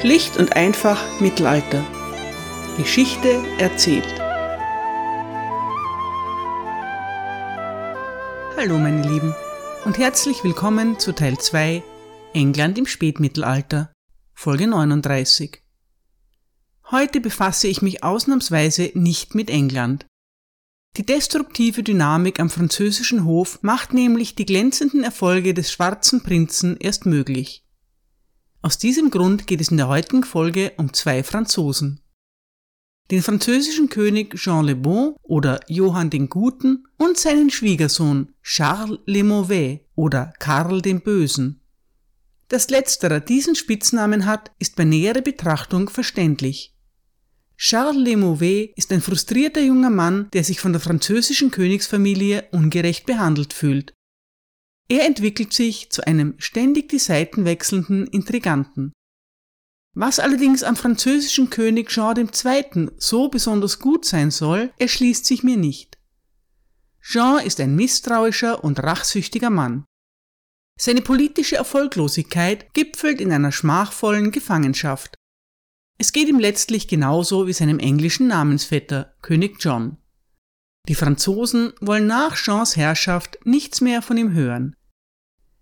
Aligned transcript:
Schlicht 0.00 0.36
und 0.36 0.56
einfach 0.56 1.20
Mittelalter. 1.20 1.84
Geschichte 2.76 3.42
erzählt. 3.58 4.06
Hallo 8.56 8.78
meine 8.78 9.08
Lieben 9.08 9.34
und 9.84 9.96
herzlich 9.96 10.42
willkommen 10.42 10.98
zu 10.98 11.12
Teil 11.12 11.38
2 11.38 11.82
England 12.34 12.76
im 12.76 12.86
Spätmittelalter, 12.86 13.92
Folge 14.34 14.66
39. 14.66 15.62
Heute 16.90 17.20
befasse 17.20 17.68
ich 17.68 17.80
mich 17.80 18.02
ausnahmsweise 18.02 18.90
nicht 18.94 19.36
mit 19.36 19.48
England. 19.48 20.06
Die 20.96 21.06
destruktive 21.06 21.84
Dynamik 21.84 22.40
am 22.40 22.50
französischen 22.50 23.24
Hof 23.24 23.60
macht 23.62 23.94
nämlich 23.94 24.34
die 24.34 24.44
glänzenden 24.44 25.04
Erfolge 25.04 25.54
des 25.54 25.70
schwarzen 25.70 26.22
Prinzen 26.22 26.76
erst 26.78 27.06
möglich. 27.06 27.63
Aus 28.64 28.78
diesem 28.78 29.10
Grund 29.10 29.46
geht 29.46 29.60
es 29.60 29.70
in 29.70 29.76
der 29.76 29.88
heutigen 29.88 30.24
Folge 30.24 30.72
um 30.78 30.90
zwei 30.94 31.22
Franzosen. 31.22 32.00
Den 33.10 33.20
französischen 33.20 33.90
König 33.90 34.36
Jean 34.36 34.64
le 34.64 34.74
Bon 34.74 35.16
oder 35.22 35.60
Johann 35.68 36.08
den 36.08 36.30
Guten 36.30 36.86
und 36.96 37.18
seinen 37.18 37.50
Schwiegersohn 37.50 38.32
Charles 38.42 39.00
le 39.04 39.22
Mauvais 39.22 39.80
oder 39.96 40.32
Karl 40.38 40.80
den 40.80 41.02
Bösen. 41.02 41.60
Dass 42.48 42.70
letzterer 42.70 43.20
diesen 43.20 43.54
Spitznamen 43.54 44.24
hat, 44.24 44.50
ist 44.58 44.76
bei 44.76 44.84
näherer 44.84 45.20
Betrachtung 45.20 45.90
verständlich. 45.90 46.74
Charles 47.58 48.02
le 48.02 48.16
Mauvais 48.16 48.70
ist 48.76 48.90
ein 48.92 49.02
frustrierter 49.02 49.60
junger 49.60 49.90
Mann, 49.90 50.30
der 50.32 50.42
sich 50.42 50.58
von 50.58 50.72
der 50.72 50.80
französischen 50.80 51.50
Königsfamilie 51.50 52.46
ungerecht 52.50 53.04
behandelt 53.04 53.52
fühlt 53.52 53.92
er 54.88 55.06
entwickelt 55.06 55.52
sich 55.52 55.90
zu 55.90 56.06
einem 56.06 56.34
ständig 56.38 56.88
die 56.88 56.98
Seiten 56.98 57.44
wechselnden 57.44 58.06
Intriganten. 58.06 58.92
Was 59.96 60.18
allerdings 60.18 60.62
am 60.62 60.76
französischen 60.76 61.50
König 61.50 61.88
Jean 61.88 62.16
II. 62.18 62.90
so 62.98 63.28
besonders 63.28 63.78
gut 63.78 64.04
sein 64.04 64.30
soll, 64.30 64.72
erschließt 64.78 65.24
sich 65.24 65.44
mir 65.44 65.56
nicht. 65.56 65.98
Jean 67.00 67.44
ist 67.44 67.60
ein 67.60 67.76
misstrauischer 67.76 68.64
und 68.64 68.82
rachsüchtiger 68.82 69.50
Mann. 69.50 69.84
Seine 70.80 71.02
politische 71.02 71.56
Erfolglosigkeit 71.56 72.74
gipfelt 72.74 73.20
in 73.20 73.30
einer 73.30 73.52
schmachvollen 73.52 74.32
Gefangenschaft. 74.32 75.14
Es 75.98 76.12
geht 76.12 76.28
ihm 76.28 76.40
letztlich 76.40 76.88
genauso 76.88 77.46
wie 77.46 77.52
seinem 77.52 77.78
englischen 77.78 78.26
Namensvetter, 78.26 79.14
König 79.22 79.58
John. 79.60 79.98
Die 80.88 80.96
Franzosen 80.96 81.72
wollen 81.80 82.08
nach 82.08 82.36
Jeans 82.36 82.76
Herrschaft 82.76 83.38
nichts 83.44 83.80
mehr 83.80 84.02
von 84.02 84.16
ihm 84.16 84.32
hören. 84.32 84.74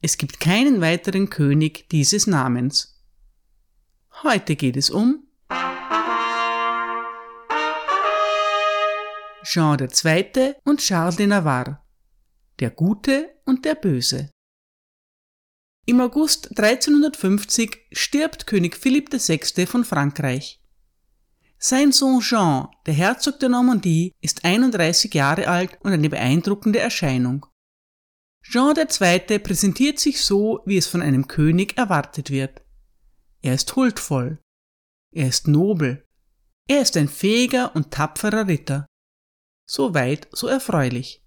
Es 0.05 0.19
gibt 0.19 0.41
keinen 0.41 0.81
weiteren 0.81 1.31
König 1.31 1.89
dieses 1.91 2.27
Namens. 2.27 3.01
Heute 4.25 4.57
geht 4.57 4.77
es 4.77 4.91
um 4.91 5.29
Jean 9.45 9.79
II. 9.79 10.55
und 10.65 10.81
Charles 10.81 11.15
de 11.15 11.29
Navarre, 11.29 11.79
der 12.59 12.71
Gute 12.71 13.31
und 13.45 13.65
der 13.65 13.77
Böse. 13.77 14.31
Im 15.87 16.01
August 16.01 16.49
1350 16.59 17.87
stirbt 17.93 18.49
König 18.49 18.77
Philipp 18.77 19.13
VI. 19.13 19.67
von 19.67 19.85
Frankreich. 19.85 20.61
Sein 21.59 21.93
Sohn 21.93 22.19
Jean, 22.19 22.67
der 22.87 22.95
Herzog 22.95 23.39
der 23.39 23.51
Normandie, 23.51 24.13
ist 24.21 24.45
31 24.45 25.15
Jahre 25.15 25.47
alt 25.47 25.79
und 25.83 25.93
eine 25.93 26.09
beeindruckende 26.09 26.81
Erscheinung. 26.81 27.47
Jean 28.43 28.77
II. 28.77 29.39
präsentiert 29.39 29.99
sich 29.99 30.21
so, 30.21 30.61
wie 30.67 30.77
es 30.77 30.87
von 30.87 31.01
einem 31.01 31.29
König 31.29 31.79
erwartet 31.79 32.31
wird. 32.31 32.63
Er 33.41 33.55
ist 33.55 33.75
huldvoll. 33.77 34.39
Er 35.13 35.29
ist 35.29 35.49
nobel. 35.49 36.07
Er 36.69 36.83
ist 36.83 36.97
ein 36.97 37.09
fähiger 37.09 37.75
und 37.75 37.91
tapferer 37.91 38.49
Ritter. 38.49 38.87
So 39.67 39.95
weit, 39.95 40.29
so 40.33 40.49
erfreulich. 40.49 41.23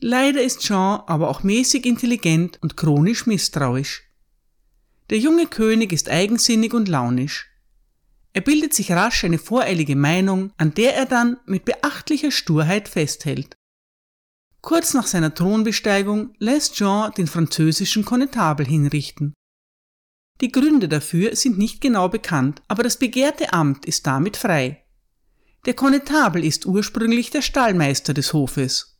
Leider 0.00 0.42
ist 0.42 0.60
Jean 0.60 1.02
aber 1.06 1.28
auch 1.28 1.42
mäßig 1.42 1.86
intelligent 1.86 2.58
und 2.62 2.76
chronisch 2.76 3.26
misstrauisch. 3.26 4.02
Der 5.10 5.18
junge 5.18 5.46
König 5.46 5.92
ist 5.92 6.08
eigensinnig 6.08 6.74
und 6.74 6.88
launisch. 6.88 7.50
Er 8.32 8.40
bildet 8.40 8.74
sich 8.74 8.90
rasch 8.90 9.24
eine 9.24 9.38
voreilige 9.38 9.94
Meinung, 9.94 10.52
an 10.56 10.74
der 10.74 10.96
er 10.96 11.06
dann 11.06 11.36
mit 11.46 11.64
beachtlicher 11.64 12.30
Sturheit 12.30 12.88
festhält. 12.88 13.56
Kurz 14.64 14.94
nach 14.94 15.06
seiner 15.06 15.34
Thronbesteigung 15.34 16.32
lässt 16.38 16.76
Jean 16.76 17.12
den 17.12 17.26
französischen 17.26 18.06
Konnetabel 18.06 18.64
hinrichten. 18.64 19.34
Die 20.40 20.50
Gründe 20.50 20.88
dafür 20.88 21.36
sind 21.36 21.58
nicht 21.58 21.82
genau 21.82 22.08
bekannt, 22.08 22.62
aber 22.66 22.82
das 22.82 22.96
begehrte 22.96 23.52
Amt 23.52 23.84
ist 23.84 24.06
damit 24.06 24.38
frei. 24.38 24.82
Der 25.66 25.74
Konnetabel 25.74 26.42
ist 26.42 26.64
ursprünglich 26.64 27.28
der 27.28 27.42
Stallmeister 27.42 28.14
des 28.14 28.32
Hofes. 28.32 28.98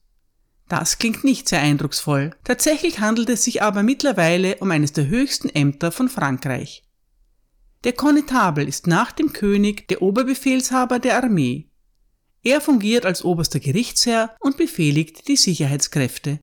Das 0.68 0.98
klingt 0.98 1.24
nicht 1.24 1.48
sehr 1.48 1.62
eindrucksvoll, 1.62 2.36
tatsächlich 2.44 3.00
handelt 3.00 3.30
es 3.30 3.44
sich 3.44 3.62
aber 3.62 3.82
mittlerweile 3.82 4.56
um 4.56 4.70
eines 4.70 4.92
der 4.92 5.06
höchsten 5.06 5.48
Ämter 5.48 5.92
von 5.92 6.10
Frankreich. 6.10 6.84
Der 7.84 7.94
Konnetabel 7.94 8.68
ist 8.68 8.86
nach 8.86 9.12
dem 9.12 9.32
König 9.32 9.88
der 9.88 10.02
Oberbefehlshaber 10.02 10.98
der 10.98 11.16
Armee. 11.22 11.70
Er 12.44 12.60
fungiert 12.60 13.06
als 13.06 13.24
oberster 13.24 13.58
Gerichtsherr 13.58 14.36
und 14.38 14.58
befehligt 14.58 15.28
die 15.28 15.36
Sicherheitskräfte. 15.36 16.40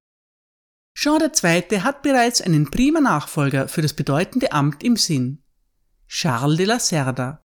Jean 0.95 1.22
II. 1.22 1.79
hat 1.81 2.01
bereits 2.01 2.41
einen 2.41 2.69
prima 2.72 3.00
Nachfolger 3.00 3.67
für 3.67 3.84
das 3.84 3.94
bedeutende 3.94 4.51
Amt 4.51 4.84
im 4.84 4.97
Sinn. 4.97 5.44
Charles 6.07 6.57
de 6.57 6.66
la 6.66 6.79
Cerda. 6.79 7.41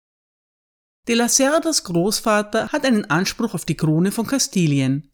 De 1.08 1.16
la 1.16 1.28
Cerdas 1.28 1.82
Großvater 1.82 2.68
hat 2.68 2.84
einen 2.84 3.06
Anspruch 3.06 3.54
auf 3.54 3.64
die 3.64 3.76
Krone 3.76 4.12
von 4.12 4.26
Kastilien. 4.26 5.10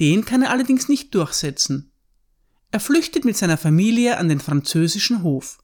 Den 0.00 0.24
kann 0.24 0.42
er 0.42 0.50
allerdings 0.50 0.88
nicht 0.88 1.14
durchsetzen. 1.14 1.92
Er 2.70 2.80
flüchtet 2.80 3.24
mit 3.24 3.36
seiner 3.36 3.56
Familie 3.56 4.18
an 4.18 4.28
den 4.28 4.40
französischen 4.40 5.22
Hof. 5.22 5.58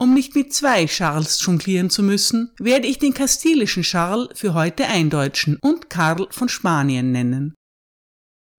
Um 0.00 0.14
nicht 0.14 0.36
mit 0.36 0.52
zwei 0.54 0.86
Charles 0.86 1.44
jonglieren 1.44 1.90
zu 1.90 2.04
müssen, 2.04 2.52
werde 2.60 2.86
ich 2.86 3.00
den 3.00 3.14
kastilischen 3.14 3.82
Charles 3.82 4.28
für 4.38 4.54
heute 4.54 4.86
eindeutschen 4.86 5.58
und 5.60 5.90
Karl 5.90 6.28
von 6.30 6.48
Spanien 6.48 7.10
nennen. 7.10 7.54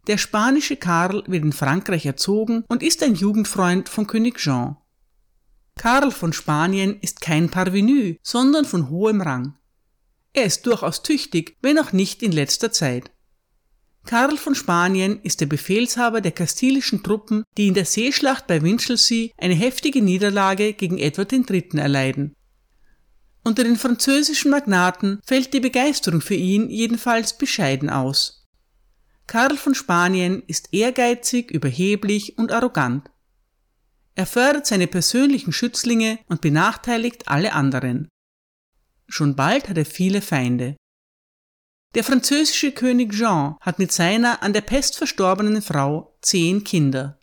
Der 0.08 0.18
spanische 0.18 0.76
Karl 0.76 1.24
wird 1.28 1.46
in 1.46 1.54
Frankreich 1.54 2.06
erzogen 2.06 2.66
und 2.68 2.84
ist 2.84 3.02
ein 3.04 3.16
Jugendfreund 3.16 3.88
von 3.88 4.06
König 4.06 4.38
Jean. 4.38 4.76
Karl 5.78 6.12
von 6.12 6.34
Spanien 6.34 7.00
ist 7.00 7.22
kein 7.22 7.50
Parvenu, 7.50 8.16
sondern 8.22 8.66
von 8.66 8.90
hohem 8.90 9.22
Rang. 9.22 9.58
Er 10.34 10.44
ist 10.44 10.66
durchaus 10.66 11.04
tüchtig, 11.04 11.58
wenn 11.62 11.80
auch 11.80 11.94
nicht 11.94 12.22
in 12.22 12.34
letzter 12.34 12.72
Zeit. 12.72 13.12
Karl 14.06 14.38
von 14.38 14.56
Spanien 14.56 15.20
ist 15.22 15.42
der 15.42 15.46
Befehlshaber 15.46 16.22
der 16.22 16.32
kastilischen 16.32 17.04
Truppen, 17.04 17.44
die 17.58 17.68
in 17.68 17.74
der 17.74 17.86
Seeschlacht 17.86 18.48
bei 18.48 18.62
Winchelsea 18.62 19.30
eine 19.38 19.54
heftige 19.54 20.02
Niederlage 20.02 20.74
gegen 20.74 20.98
Edward 20.98 21.32
III. 21.32 21.70
erleiden. 21.76 22.34
Unter 23.44 23.64
den 23.64 23.76
französischen 23.76 24.52
Magnaten 24.52 25.20
fällt 25.26 25.54
die 25.54 25.60
Begeisterung 25.60 26.22
für 26.22 26.36
ihn 26.36 26.70
jedenfalls 26.70 27.38
bescheiden 27.38 27.90
aus. 27.90 28.48
Karl 29.28 29.58
von 29.58 29.76
Spanien 29.76 30.44
ist 30.48 30.74
ehrgeizig, 30.74 31.52
überheblich 31.52 32.38
und 32.38 32.52
arrogant. 32.52 33.10
Er 34.16 34.26
fördert 34.26 34.66
seine 34.66 34.88
persönlichen 34.88 35.54
Schützlinge 35.54 36.20
und 36.28 36.42
benachteiligt 36.42 37.28
alle 37.28 37.54
anderen. 37.54 38.10
Schon 39.08 39.36
bald 39.36 39.70
hat 39.70 39.78
er 39.78 39.86
viele 39.86 40.22
Feinde. 40.22 40.76
Der 41.96 42.04
französische 42.04 42.72
König 42.72 43.14
Jean 43.14 43.56
hat 43.62 43.80
mit 43.80 43.92
seiner 43.92 44.44
an 44.44 44.54
der 44.54 44.62
Pest 44.62 44.96
verstorbenen 44.96 45.62
Frau 45.64 46.16
zehn 46.22 46.64
Kinder. 46.64 47.18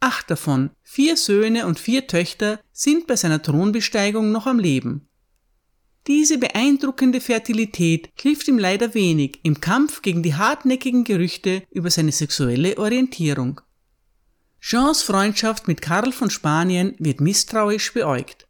Acht 0.00 0.28
davon, 0.30 0.70
vier 0.82 1.16
Söhne 1.16 1.66
und 1.66 1.78
vier 1.78 2.08
Töchter, 2.08 2.60
sind 2.72 3.06
bei 3.06 3.14
seiner 3.14 3.42
Thronbesteigung 3.42 4.32
noch 4.32 4.46
am 4.46 4.58
Leben. 4.58 5.08
Diese 6.08 6.38
beeindruckende 6.38 7.20
Fertilität 7.20 8.08
hilft 8.14 8.48
ihm 8.48 8.58
leider 8.58 8.94
wenig 8.94 9.38
im 9.44 9.60
Kampf 9.60 10.02
gegen 10.02 10.22
die 10.22 10.34
hartnäckigen 10.34 11.04
Gerüchte 11.04 11.62
über 11.70 11.90
seine 11.90 12.10
sexuelle 12.10 12.76
Orientierung. 12.78 13.60
Jeans 14.60 15.02
Freundschaft 15.02 15.68
mit 15.68 15.80
Karl 15.80 16.10
von 16.10 16.30
Spanien 16.30 16.96
wird 16.98 17.20
misstrauisch 17.20 17.92
beäugt. 17.92 18.48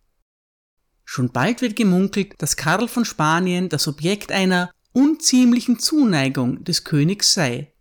Schon 1.05 1.31
bald 1.31 1.61
wird 1.61 1.76
gemunkelt, 1.76 2.34
dass 2.38 2.56
Karl 2.56 2.88
von 2.88 3.05
Spanien 3.05 3.69
das 3.69 3.88
Objekt 3.88 4.31
einer 4.31 4.70
unziemlichen 4.92 5.78
Zuneigung 5.78 6.64
des 6.64 6.84
Königs 6.84 7.34
sei. 7.34 7.72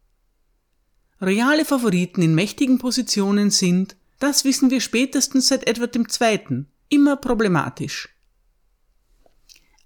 Reale 1.21 1.65
Favoriten 1.65 2.21
in 2.21 2.35
mächtigen 2.35 2.77
Positionen 2.77 3.50
sind, 3.50 3.95
das 4.19 4.45
wissen 4.45 4.69
wir 4.69 4.81
spätestens 4.81 5.47
seit 5.47 5.67
Edward 5.67 5.95
II., 5.95 6.65
immer 6.89 7.15
problematisch. 7.15 8.09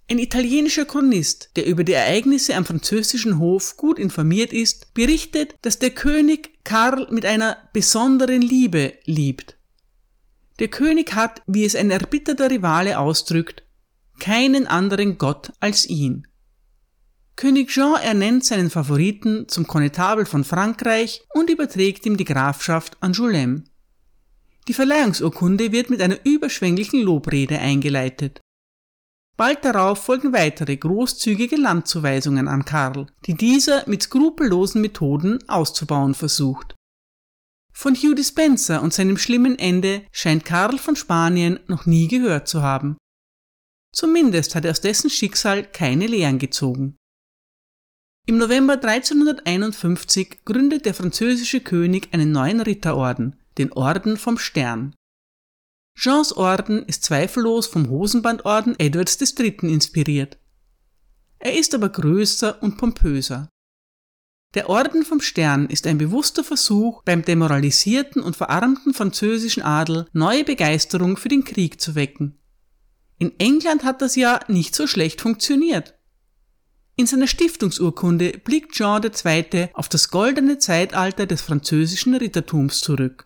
Ein 0.09 0.19
italienischer 0.19 0.85
Chronist, 0.85 1.51
der 1.55 1.65
über 1.65 1.83
die 1.83 1.93
Ereignisse 1.93 2.55
am 2.55 2.65
französischen 2.65 3.39
Hof 3.39 3.77
gut 3.77 3.97
informiert 3.97 4.51
ist, 4.51 4.93
berichtet, 4.93 5.55
dass 5.61 5.79
der 5.79 5.91
König 5.91 6.63
Karl 6.63 7.07
mit 7.09 7.25
einer 7.25 7.57
besonderen 7.71 8.41
Liebe 8.41 8.93
liebt. 9.05 9.57
Der 10.59 10.67
König 10.67 11.15
hat, 11.15 11.41
wie 11.47 11.65
es 11.65 11.75
ein 11.75 11.89
erbitterter 11.89 12.51
Rivale 12.51 12.99
ausdrückt, 12.99 13.63
keinen 14.19 14.67
anderen 14.67 15.17
Gott 15.17 15.51
als 15.59 15.87
ihn. 15.87 16.27
König 17.35 17.69
Jean 17.69 17.95
ernennt 18.01 18.45
seinen 18.45 18.69
Favoriten 18.69 19.47
zum 19.47 19.65
Konnetabel 19.65 20.25
von 20.25 20.43
Frankreich 20.43 21.23
und 21.33 21.49
überträgt 21.49 22.05
ihm 22.05 22.17
die 22.17 22.25
Grafschaft 22.25 22.97
Angoulême. 23.01 23.63
Die 24.67 24.73
Verleihungsurkunde 24.73 25.71
wird 25.71 25.89
mit 25.89 26.01
einer 26.01 26.17
überschwänglichen 26.23 27.01
Lobrede 27.01 27.59
eingeleitet. 27.59 28.39
Bald 29.35 29.65
darauf 29.65 30.03
folgen 30.03 30.31
weitere 30.31 30.77
großzügige 30.77 31.55
Landzuweisungen 31.55 32.47
an 32.47 32.65
Karl, 32.65 33.07
die 33.25 33.33
dieser 33.33 33.87
mit 33.89 34.03
skrupellosen 34.03 34.79
Methoden 34.81 35.39
auszubauen 35.49 36.13
versucht. 36.13 36.75
Von 37.73 37.95
Hugh 37.95 38.13
Dispenser 38.13 38.83
und 38.83 38.93
seinem 38.93 39.17
schlimmen 39.17 39.57
Ende 39.57 40.05
scheint 40.11 40.45
Karl 40.45 40.77
von 40.77 40.95
Spanien 40.95 41.59
noch 41.67 41.87
nie 41.87 42.07
gehört 42.07 42.47
zu 42.47 42.61
haben. 42.61 42.95
Zumindest 43.91 44.53
hat 44.53 44.65
er 44.65 44.71
aus 44.71 44.81
dessen 44.81 45.09
Schicksal 45.09 45.63
keine 45.63 46.05
Lehren 46.05 46.37
gezogen. 46.37 46.95
Im 48.25 48.37
November 48.37 48.75
1351 48.81 50.45
gründet 50.45 50.85
der 50.85 50.93
französische 50.93 51.59
König 51.59 52.07
einen 52.13 52.31
neuen 52.31 52.61
Ritterorden, 52.61 53.35
den 53.57 53.73
Orden 53.73 54.15
vom 54.15 54.37
Stern. 54.37 54.95
Jeans 55.99 56.31
Orden 56.31 56.85
ist 56.85 57.03
zweifellos 57.03 57.67
vom 57.67 57.89
Hosenbandorden 57.89 58.79
Edwards 58.79 59.19
III. 59.19 59.57
inspiriert. 59.63 60.39
Er 61.39 61.59
ist 61.59 61.75
aber 61.75 61.89
größer 61.89 62.63
und 62.63 62.77
pompöser. 62.77 63.49
Der 64.53 64.69
Orden 64.69 65.03
vom 65.03 65.19
Stern 65.19 65.65
ist 65.65 65.85
ein 65.85 65.97
bewusster 65.97 66.45
Versuch, 66.45 67.03
beim 67.03 67.25
demoralisierten 67.25 68.21
und 68.21 68.37
verarmten 68.37 68.93
französischen 68.93 69.63
Adel 69.63 70.07
neue 70.13 70.45
Begeisterung 70.45 71.17
für 71.17 71.27
den 71.27 71.43
Krieg 71.43 71.81
zu 71.81 71.95
wecken. 71.95 72.39
In 73.17 73.37
England 73.37 73.83
hat 73.83 74.01
das 74.01 74.15
ja 74.15 74.39
nicht 74.47 74.75
so 74.75 74.87
schlecht 74.87 75.19
funktioniert. 75.19 75.92
In 76.95 77.07
seiner 77.07 77.27
Stiftungsurkunde 77.27 78.39
blickt 78.43 78.73
Jean 78.73 79.01
II. 79.03 79.69
auf 79.73 79.89
das 79.89 80.09
goldene 80.09 80.59
Zeitalter 80.59 81.25
des 81.25 81.41
französischen 81.41 82.13
Rittertums 82.13 82.81
zurück. 82.81 83.25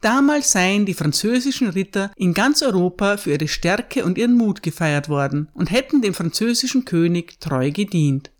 Damals 0.00 0.52
seien 0.52 0.86
die 0.86 0.94
französischen 0.94 1.68
Ritter 1.68 2.12
in 2.16 2.32
ganz 2.34 2.62
Europa 2.62 3.16
für 3.16 3.32
ihre 3.32 3.48
Stärke 3.48 4.04
und 4.04 4.18
ihren 4.18 4.36
Mut 4.36 4.62
gefeiert 4.62 5.08
worden 5.08 5.48
und 5.52 5.70
hätten 5.70 6.00
dem 6.00 6.14
französischen 6.14 6.84
König 6.84 7.40
treu 7.40 7.70
gedient. 7.70 8.30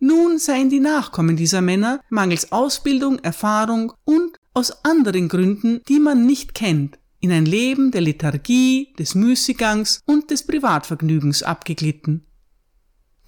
Nun 0.00 0.38
seien 0.38 0.70
die 0.70 0.80
Nachkommen 0.80 1.36
dieser 1.36 1.60
Männer 1.60 2.00
mangels 2.08 2.52
Ausbildung, 2.52 3.18
Erfahrung 3.20 3.92
und 4.04 4.38
aus 4.54 4.84
anderen 4.84 5.28
Gründen, 5.28 5.80
die 5.88 5.98
man 5.98 6.24
nicht 6.24 6.54
kennt, 6.54 6.98
in 7.20 7.32
ein 7.32 7.46
Leben 7.46 7.90
der 7.90 8.00
Lethargie, 8.00 8.92
des 8.98 9.16
Müßiggangs 9.16 10.00
und 10.06 10.30
des 10.30 10.46
Privatvergnügens 10.46 11.42
abgeglitten. 11.42 12.27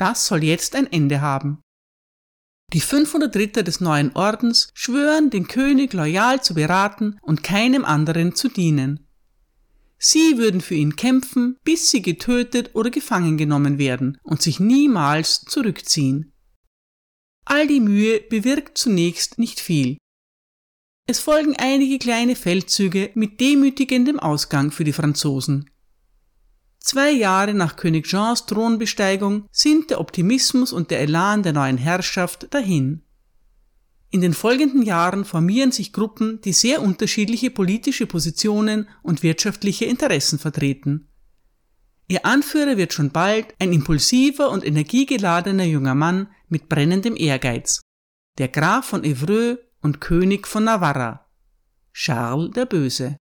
Das 0.00 0.26
soll 0.26 0.44
jetzt 0.44 0.74
ein 0.76 0.90
Ende 0.90 1.20
haben. 1.20 1.60
Die 2.72 2.80
500 2.80 3.36
Ritter 3.36 3.62
des 3.62 3.80
neuen 3.80 4.16
Ordens 4.16 4.70
schwören, 4.72 5.28
den 5.28 5.46
König 5.46 5.92
loyal 5.92 6.42
zu 6.42 6.54
beraten 6.54 7.18
und 7.20 7.42
keinem 7.42 7.84
anderen 7.84 8.34
zu 8.34 8.48
dienen. 8.48 9.06
Sie 9.98 10.38
würden 10.38 10.62
für 10.62 10.74
ihn 10.74 10.96
kämpfen, 10.96 11.58
bis 11.64 11.90
sie 11.90 12.00
getötet 12.00 12.74
oder 12.74 12.88
gefangen 12.88 13.36
genommen 13.36 13.76
werden 13.76 14.16
und 14.22 14.40
sich 14.40 14.58
niemals 14.58 15.42
zurückziehen. 15.42 16.32
All 17.44 17.66
die 17.66 17.80
Mühe 17.80 18.20
bewirkt 18.22 18.78
zunächst 18.78 19.38
nicht 19.38 19.60
viel. 19.60 19.98
Es 21.06 21.20
folgen 21.20 21.56
einige 21.56 21.98
kleine 21.98 22.36
Feldzüge 22.36 23.10
mit 23.14 23.38
demütigendem 23.40 24.18
Ausgang 24.18 24.70
für 24.70 24.84
die 24.84 24.94
Franzosen. 24.94 25.69
Zwei 26.80 27.10
Jahre 27.10 27.54
nach 27.54 27.76
König 27.76 28.06
Jeans 28.06 28.46
Thronbesteigung 28.46 29.46
sind 29.52 29.90
der 29.90 30.00
Optimismus 30.00 30.72
und 30.72 30.90
der 30.90 31.00
Elan 31.00 31.42
der 31.42 31.52
neuen 31.52 31.76
Herrschaft 31.76 32.52
dahin. 32.52 33.02
In 34.10 34.22
den 34.22 34.34
folgenden 34.34 34.82
Jahren 34.82 35.24
formieren 35.24 35.70
sich 35.70 35.92
Gruppen, 35.92 36.40
die 36.40 36.52
sehr 36.52 36.82
unterschiedliche 36.82 37.50
politische 37.50 38.06
Positionen 38.06 38.88
und 39.02 39.22
wirtschaftliche 39.22 39.84
Interessen 39.84 40.38
vertreten. 40.38 41.06
Ihr 42.08 42.26
Anführer 42.26 42.76
wird 42.76 42.92
schon 42.92 43.10
bald 43.10 43.54
ein 43.60 43.72
impulsiver 43.72 44.50
und 44.50 44.66
energiegeladener 44.66 45.64
junger 45.64 45.94
Mann 45.94 46.28
mit 46.48 46.68
brennendem 46.68 47.14
Ehrgeiz, 47.14 47.82
der 48.38 48.48
Graf 48.48 48.86
von 48.86 49.04
Evreux 49.04 49.58
und 49.80 50.00
König 50.00 50.48
von 50.48 50.64
Navarra, 50.64 51.26
Charles 51.92 52.50
der 52.50 52.66
Böse. 52.66 53.16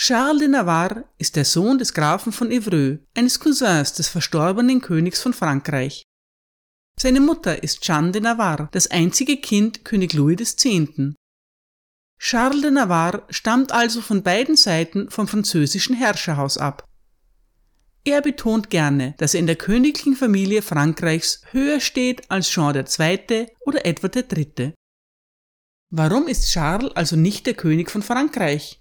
Charles 0.00 0.38
de 0.38 0.46
Navarre 0.46 1.06
ist 1.18 1.34
der 1.34 1.44
Sohn 1.44 1.76
des 1.76 1.92
Grafen 1.92 2.30
von 2.30 2.52
Evreux, 2.52 3.00
eines 3.16 3.40
Cousins 3.40 3.94
des 3.94 4.06
verstorbenen 4.06 4.80
Königs 4.80 5.20
von 5.20 5.32
Frankreich. 5.32 6.04
Seine 6.96 7.18
Mutter 7.18 7.64
ist 7.64 7.84
Jeanne 7.84 8.12
de 8.12 8.20
Navarre, 8.20 8.68
das 8.70 8.88
einzige 8.92 9.38
Kind 9.38 9.84
König 9.84 10.12
Louis 10.12 10.38
X. 10.40 11.16
Charles 12.16 12.62
de 12.62 12.70
Navarre 12.70 13.24
stammt 13.30 13.72
also 13.72 14.00
von 14.00 14.22
beiden 14.22 14.54
Seiten 14.54 15.10
vom 15.10 15.26
französischen 15.26 15.96
Herrscherhaus 15.96 16.58
ab. 16.58 16.84
Er 18.04 18.22
betont 18.22 18.70
gerne, 18.70 19.16
dass 19.18 19.34
er 19.34 19.40
in 19.40 19.48
der 19.48 19.56
königlichen 19.56 20.14
Familie 20.14 20.62
Frankreichs 20.62 21.42
höher 21.50 21.80
steht 21.80 22.30
als 22.30 22.48
Jean 22.48 22.72
II. 22.76 23.48
oder 23.66 23.84
Edward 23.84 24.14
III. 24.14 24.74
Warum 25.90 26.28
ist 26.28 26.52
Charles 26.52 26.92
also 26.92 27.16
nicht 27.16 27.46
der 27.46 27.54
König 27.54 27.90
von 27.90 28.02
Frankreich? 28.02 28.80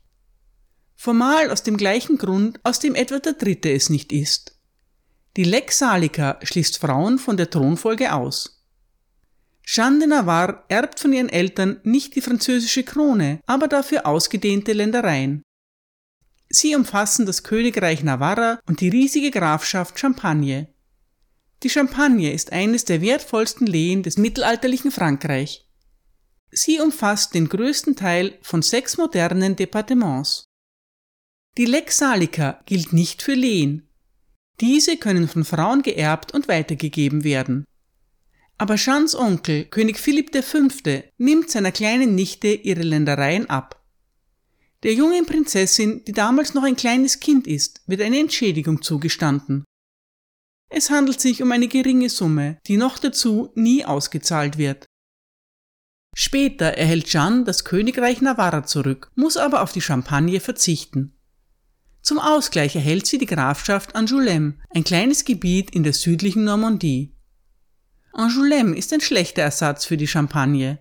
Formal 0.97 1.51
aus 1.51 1.61
dem 1.61 1.77
gleichen 1.77 2.17
Grund, 2.17 2.59
aus 2.63 2.79
dem 2.79 2.95
Edward 2.95 3.27
III. 3.27 3.59
es 3.75 3.89
nicht 3.89 4.11
ist. 4.11 4.59
Die 5.38 5.44
Lex 5.44 5.77
Salica 5.77 6.39
schließt 6.41 6.79
Frauen 6.79 7.19
von 7.19 7.38
der 7.38 7.51
Thronfolge 7.51 8.11
aus. 8.11 8.65
Jeanne 9.63 9.99
de 9.99 10.07
Navarre 10.07 10.63
erbt 10.69 10.99
von 10.99 11.13
ihren 11.13 11.29
Eltern 11.29 11.79
nicht 11.83 12.15
die 12.15 12.21
französische 12.21 12.83
Krone, 12.83 13.39
aber 13.45 13.67
dafür 13.67 14.07
ausgedehnte 14.07 14.73
Ländereien. 14.73 15.44
Sie 16.49 16.75
umfassen 16.75 17.27
das 17.27 17.44
Königreich 17.44 18.03
Navarra 18.03 18.59
und 18.65 18.81
die 18.81 18.89
riesige 18.89 19.29
Grafschaft 19.29 19.99
Champagne. 19.99 20.73
Die 21.61 21.69
Champagne 21.69 22.33
ist 22.33 22.51
eines 22.51 22.85
der 22.85 23.01
wertvollsten 23.01 23.67
Lehen 23.67 24.01
des 24.01 24.17
mittelalterlichen 24.17 24.91
Frankreich. 24.91 25.69
Sie 26.49 26.79
umfasst 26.79 27.35
den 27.35 27.49
größten 27.49 27.95
Teil 27.95 28.39
von 28.41 28.61
sechs 28.61 28.97
modernen 28.97 29.55
Departements. 29.55 30.46
Die 31.57 31.66
Lex 31.66 31.97
Salica 31.97 32.61
gilt 32.68 32.94
nicht 32.94 33.23
für 33.23 33.33
Lehen. 33.33 33.90
Diese 34.61 34.95
können 34.95 35.28
von 35.28 35.44
Frauen 35.44 35.81
geerbt 35.81 36.31
und 36.31 36.47
weitergegeben 36.47 37.23
werden. 37.23 37.66
Aber 38.59 38.76
Jeans 38.76 39.16
Onkel, 39.16 39.66
König 39.66 39.97
Philipp 39.97 40.35
V., 40.35 40.68
nimmt 41.18 41.49
seiner 41.49 41.71
kleinen 41.71 42.14
Nichte 42.14 42.49
ihre 42.49 42.83
Ländereien 42.83 43.49
ab. 43.49 43.83
Der 44.83 44.94
jungen 44.94 45.26
Prinzessin, 45.26 46.06
die 46.06 46.11
damals 46.11 46.54
noch 46.54 46.61
ein 46.61 46.76
kleines 46.76 47.19
Kind 47.19 47.47
ist, 47.47 47.81
wird 47.87 48.02
eine 48.02 48.19
Entschädigung 48.19 48.83
zugestanden. 48.83 49.64
Es 50.69 50.92
handelt 50.92 51.19
sich 51.19 51.42
um 51.42 51.52
eine 51.52 51.68
geringe 51.68 52.09
Summe, 52.09 52.59
die 52.68 52.78
noch 52.78 52.99
dazu 52.99 53.52
nie 53.56 53.83
ausgezahlt 53.83 54.59
wird. 54.59 54.85
Später 56.16 56.66
erhält 56.66 57.07
Jeanne 57.07 57.45
das 57.45 57.64
Königreich 57.64 58.21
Navarra 58.21 58.64
zurück, 58.64 59.11
muss 59.16 59.37
aber 59.37 59.64
auf 59.64 59.71
die 59.71 59.81
Champagne 59.81 60.40
verzichten. 60.40 61.17
Zum 62.07 62.19
Ausgleich 62.19 62.73
erhält 62.73 63.06
sie 63.06 63.18
die 63.18 63.26
Grafschaft 63.26 63.94
Angoulême, 63.94 64.54
ein 64.69 64.85
kleines 64.85 65.26
Gebiet 65.26 65.71
in 65.71 65.83
der 65.83 65.92
südlichen 65.92 66.45
Normandie. 66.45 67.14
Angoulême 68.14 68.76
ist 68.76 68.94
ein 68.94 69.02
schlechter 69.02 69.42
Ersatz 69.42 69.83
für 69.83 69.97
die 69.97 70.07
Champagne. 70.07 70.80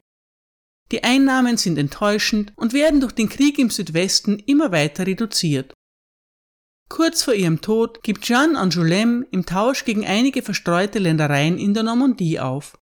Die 0.93 1.03
Einnahmen 1.03 1.57
sind 1.57 1.79
enttäuschend 1.79 2.53
und 2.55 2.75
werden 2.75 3.01
durch 3.01 3.11
den 3.11 3.29
Krieg 3.29 3.59
im 3.59 3.71
Südwesten 3.71 4.39
immer 4.39 4.71
weiter 4.71 5.05
reduziert. 5.05 5.75
Kurz 6.89 7.25
vor 7.25 7.35
ihrem 7.35 7.61
Tod 7.61 8.05
gibt 8.05 8.25
Jeanne 8.25 8.57
Angoulême 8.57 9.25
im 9.33 9.47
Tausch 9.47 9.85
gegen 9.85 10.07
einige 10.07 10.43
verstreute 10.43 11.01
Ländereien 11.01 11.59
in 11.59 11.75
der 11.75 11.83
Normandie 11.83 12.39
auf. 12.39 12.79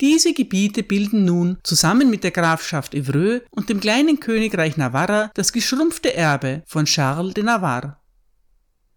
Diese 0.00 0.32
Gebiete 0.32 0.84
bilden 0.84 1.24
nun 1.24 1.58
zusammen 1.64 2.08
mit 2.08 2.22
der 2.22 2.30
Grafschaft 2.30 2.94
Evreux 2.94 3.42
und 3.50 3.68
dem 3.68 3.80
kleinen 3.80 4.20
Königreich 4.20 4.76
Navarra 4.76 5.32
das 5.34 5.52
geschrumpfte 5.52 6.14
Erbe 6.14 6.62
von 6.66 6.84
Charles 6.84 7.34
de 7.34 7.42
Navarre. 7.42 7.96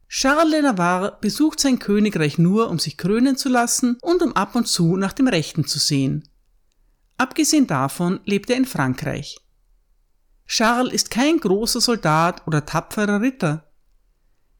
Charles 0.07 0.51
de 0.51 0.61
Navarre 0.61 1.17
besucht 1.19 1.59
sein 1.59 1.79
Königreich 1.79 2.37
nur, 2.37 2.69
um 2.69 2.77
sich 2.77 2.97
krönen 2.97 3.35
zu 3.35 3.49
lassen 3.49 3.97
und 4.01 4.21
um 4.21 4.35
ab 4.35 4.55
und 4.55 4.67
zu 4.67 4.95
nach 4.95 5.13
dem 5.13 5.27
Rechten 5.27 5.65
zu 5.65 5.79
sehen. 5.79 6.29
Abgesehen 7.17 7.65
davon 7.65 8.19
lebt 8.25 8.49
er 8.51 8.57
in 8.57 8.65
Frankreich. 8.65 9.37
Charles 10.45 10.93
ist 10.93 11.09
kein 11.09 11.39
großer 11.39 11.81
Soldat 11.81 12.45
oder 12.45 12.65
tapferer 12.65 13.21
Ritter. 13.21 13.71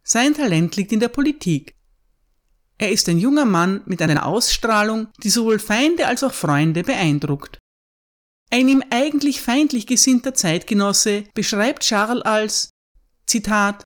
Sein 0.04 0.34
Talent 0.34 0.76
liegt 0.76 0.92
in 0.92 1.02
der 1.02 1.10
Politik, 1.10 1.76
er 2.82 2.92
ist 2.92 3.08
ein 3.10 3.20
junger 3.20 3.46
Mann 3.46 3.82
mit 3.86 4.02
einer 4.02 4.26
Ausstrahlung, 4.26 5.08
die 5.24 5.30
sowohl 5.30 5.60
Feinde 5.60 6.08
als 6.08 6.24
auch 6.24 6.34
Freunde 6.34 6.82
beeindruckt. 6.82 7.60
Ein 8.50 8.68
ihm 8.68 8.84
eigentlich 8.90 9.40
feindlich 9.40 9.86
gesinnter 9.86 10.34
Zeitgenosse 10.34 11.26
beschreibt 11.36 11.84
Charles 11.84 12.24
als 12.24 12.72
Zitat 13.28 13.84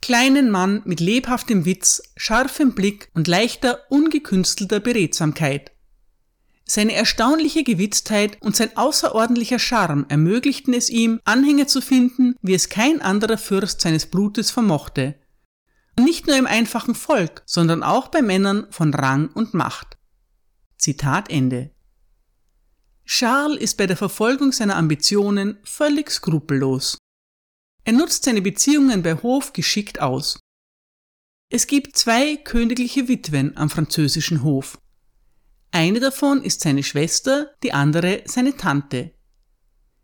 kleinen 0.00 0.48
Mann 0.48 0.82
mit 0.84 1.00
lebhaftem 1.00 1.64
Witz, 1.64 2.00
scharfem 2.16 2.76
Blick 2.76 3.10
und 3.14 3.26
leichter, 3.26 3.80
ungekünstelter 3.90 4.78
Beredsamkeit. 4.78 5.72
Seine 6.64 6.92
erstaunliche 6.92 7.64
Gewitztheit 7.64 8.40
und 8.40 8.54
sein 8.54 8.76
außerordentlicher 8.76 9.58
Charme 9.58 10.06
ermöglichten 10.08 10.72
es 10.72 10.88
ihm, 10.88 11.18
Anhänger 11.24 11.66
zu 11.66 11.80
finden, 11.80 12.36
wie 12.42 12.54
es 12.54 12.68
kein 12.68 13.02
anderer 13.02 13.38
Fürst 13.38 13.80
seines 13.80 14.06
Blutes 14.06 14.52
vermochte. 14.52 15.16
Nicht 15.98 16.28
nur 16.28 16.36
im 16.36 16.46
einfachen 16.46 16.94
Volk, 16.94 17.42
sondern 17.44 17.82
auch 17.82 18.08
bei 18.08 18.22
Männern 18.22 18.66
von 18.70 18.94
Rang 18.94 19.28
und 19.34 19.52
Macht. 19.52 19.98
Zitat 20.76 21.28
Ende. 21.28 21.74
Charles 23.04 23.60
ist 23.60 23.76
bei 23.76 23.86
der 23.86 23.96
Verfolgung 23.96 24.52
seiner 24.52 24.76
Ambitionen 24.76 25.58
völlig 25.64 26.10
skrupellos. 26.10 26.98
Er 27.84 27.94
nutzt 27.94 28.24
seine 28.24 28.42
Beziehungen 28.42 29.02
bei 29.02 29.14
Hof 29.14 29.52
geschickt 29.52 30.00
aus. 30.00 30.38
Es 31.50 31.66
gibt 31.66 31.96
zwei 31.96 32.36
königliche 32.36 33.08
Witwen 33.08 33.56
am 33.56 33.70
französischen 33.70 34.42
Hof. 34.42 34.78
Eine 35.72 35.98
davon 35.98 36.42
ist 36.42 36.60
seine 36.60 36.82
Schwester, 36.82 37.54
die 37.62 37.72
andere 37.72 38.22
seine 38.26 38.56
Tante. 38.56 39.14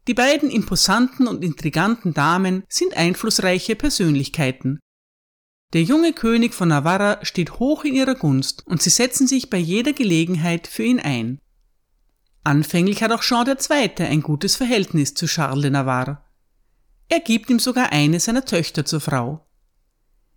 Die 0.08 0.14
beiden 0.14 0.50
imposanten 0.50 1.28
und 1.28 1.44
intriganten 1.44 2.14
Damen 2.14 2.64
sind 2.68 2.96
einflussreiche 2.96 3.76
Persönlichkeiten. 3.76 4.80
Der 5.74 5.82
junge 5.82 6.12
König 6.12 6.54
von 6.54 6.68
Navarra 6.68 7.18
steht 7.22 7.58
hoch 7.58 7.84
in 7.84 7.94
ihrer 7.94 8.14
Gunst 8.14 8.66
und 8.66 8.80
sie 8.80 8.90
setzen 8.90 9.26
sich 9.26 9.50
bei 9.50 9.58
jeder 9.58 9.92
Gelegenheit 9.92 10.66
für 10.66 10.84
ihn 10.84 11.00
ein. 11.00 11.40
Anfänglich 12.44 13.02
hat 13.02 13.12
auch 13.12 13.22
Jean 13.22 13.46
II. 13.46 13.90
ein 13.98 14.22
gutes 14.22 14.56
Verhältnis 14.56 15.14
zu 15.14 15.26
Charles 15.26 15.62
de 15.62 15.70
Navarre. 15.70 16.24
Er 17.08 17.20
gibt 17.20 17.50
ihm 17.50 17.58
sogar 17.58 17.92
eine 17.92 18.20
seiner 18.20 18.44
Töchter 18.44 18.86
zur 18.86 19.00
Frau. 19.00 19.46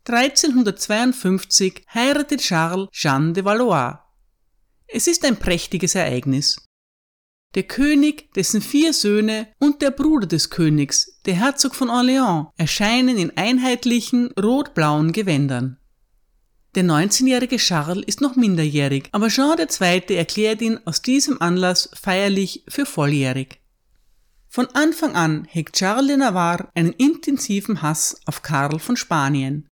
1352 0.06 1.86
heiratet 1.94 2.42
Charles 2.42 2.90
Jeanne 2.92 3.34
de 3.34 3.46
Valois, 3.46 4.00
es 4.90 5.08
ist 5.08 5.26
ein 5.26 5.36
prächtiges 5.36 5.96
Ereignis. 5.96 6.67
Der 7.56 7.64
König, 7.64 8.34
dessen 8.34 8.62
vier 8.62 8.94
Söhne 8.94 9.48
und 9.60 9.82
der 9.82 9.92
Bruder 9.92 10.28
des 10.28 10.50
Königs, 10.50 11.20
der 11.26 11.36
Herzog 11.36 11.76
von 11.76 11.90
Orléans, 11.90 12.52
erscheinen 12.58 13.18
in 13.18 13.36
einheitlichen 13.36 14.32
rot-blauen 14.34 15.12
Gewändern. 15.14 15.78
Der 16.76 16.84
19-jährige 16.84 17.58
Charles 17.58 18.04
ist 18.06 18.22
noch 18.22 18.36
minderjährig, 18.36 19.10
aber 19.12 19.30
Jean 19.30 19.58
II. 19.58 20.16
erklärt 20.16 20.62
ihn 20.62 20.80
aus 20.86 21.02
diesem 21.02 21.42
Anlass 21.42 21.90
feierlich 21.94 22.64
für 22.68 22.86
volljährig. 22.86 23.62
Von 24.48 24.68
Anfang 24.74 25.16
an 25.16 25.46
hegt 25.50 25.76
Charles 25.76 26.08
de 26.08 26.18
Navarre 26.18 26.70
einen 26.76 26.94
intensiven 26.94 27.82
Hass 27.82 28.20
auf 28.26 28.44
Karl 28.44 28.80
von 28.80 28.96
Spanien. 28.96 29.68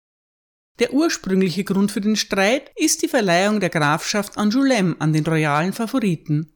Der 0.80 0.94
ursprüngliche 0.94 1.63
Grund 1.63 1.92
für 1.92 2.01
den 2.01 2.15
Streit 2.15 2.72
ist 2.75 3.01
die 3.01 3.08
Verleihung 3.08 3.60
der 3.60 3.70
Grafschaft 3.70 4.38
Angoulême 4.38 4.96
an 5.00 5.13
den 5.13 5.25
royalen 5.25 5.74
Favoriten. 5.74 6.53